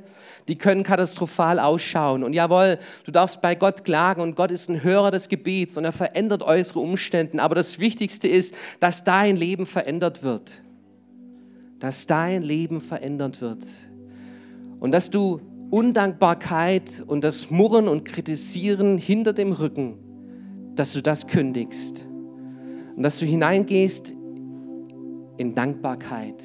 die 0.48 0.58
können 0.58 0.84
katastrophal 0.84 1.60
ausschauen. 1.60 2.24
Und 2.24 2.34
jawohl, 2.34 2.80
du 3.06 3.12
darfst 3.12 3.42
bei 3.42 3.56
Gott 3.56 3.86
klagen 3.86 4.22
und 4.22 4.36
Gott 4.36 4.52
ist 4.52 4.70
ein 4.70 4.84
Hörer 4.84 5.12
des 5.12 5.30
Gebets 5.30 5.78
und 5.78 5.86
er 5.86 5.92
verändert 5.92 6.41
äußere 6.46 6.80
Umstände. 6.80 7.42
Aber 7.42 7.56
das 7.56 7.80
Wichtigste 7.80 8.28
ist, 8.28 8.56
dass 8.80 9.04
dein 9.04 9.36
Leben 9.36 9.66
verändert 9.66 10.24
wird. 10.24 10.62
Dass 11.80 12.08
dein 12.08 12.44
Leben 12.44 12.82
verändert 12.82 13.42
wird. 13.42 13.66
Und 14.80 14.92
dass 14.92 15.10
du 15.10 15.42
Undankbarkeit 15.70 17.04
und 17.06 17.24
das 17.24 17.50
Murren 17.50 17.88
und 17.88 18.04
Kritisieren 18.04 18.98
hinter 18.98 19.34
dem 19.34 19.54
Rücken, 19.54 19.98
dass 20.76 20.94
du 20.94 21.02
das 21.02 21.28
kündigst. 21.28 22.06
Und 22.96 23.04
dass 23.04 23.20
du 23.20 23.26
hineingehst 23.26 24.14
in 25.38 25.56
Dankbarkeit, 25.56 26.44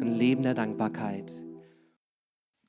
ein 0.00 0.14
Leben 0.14 0.42
der 0.42 0.54
Dankbarkeit. 0.54 1.30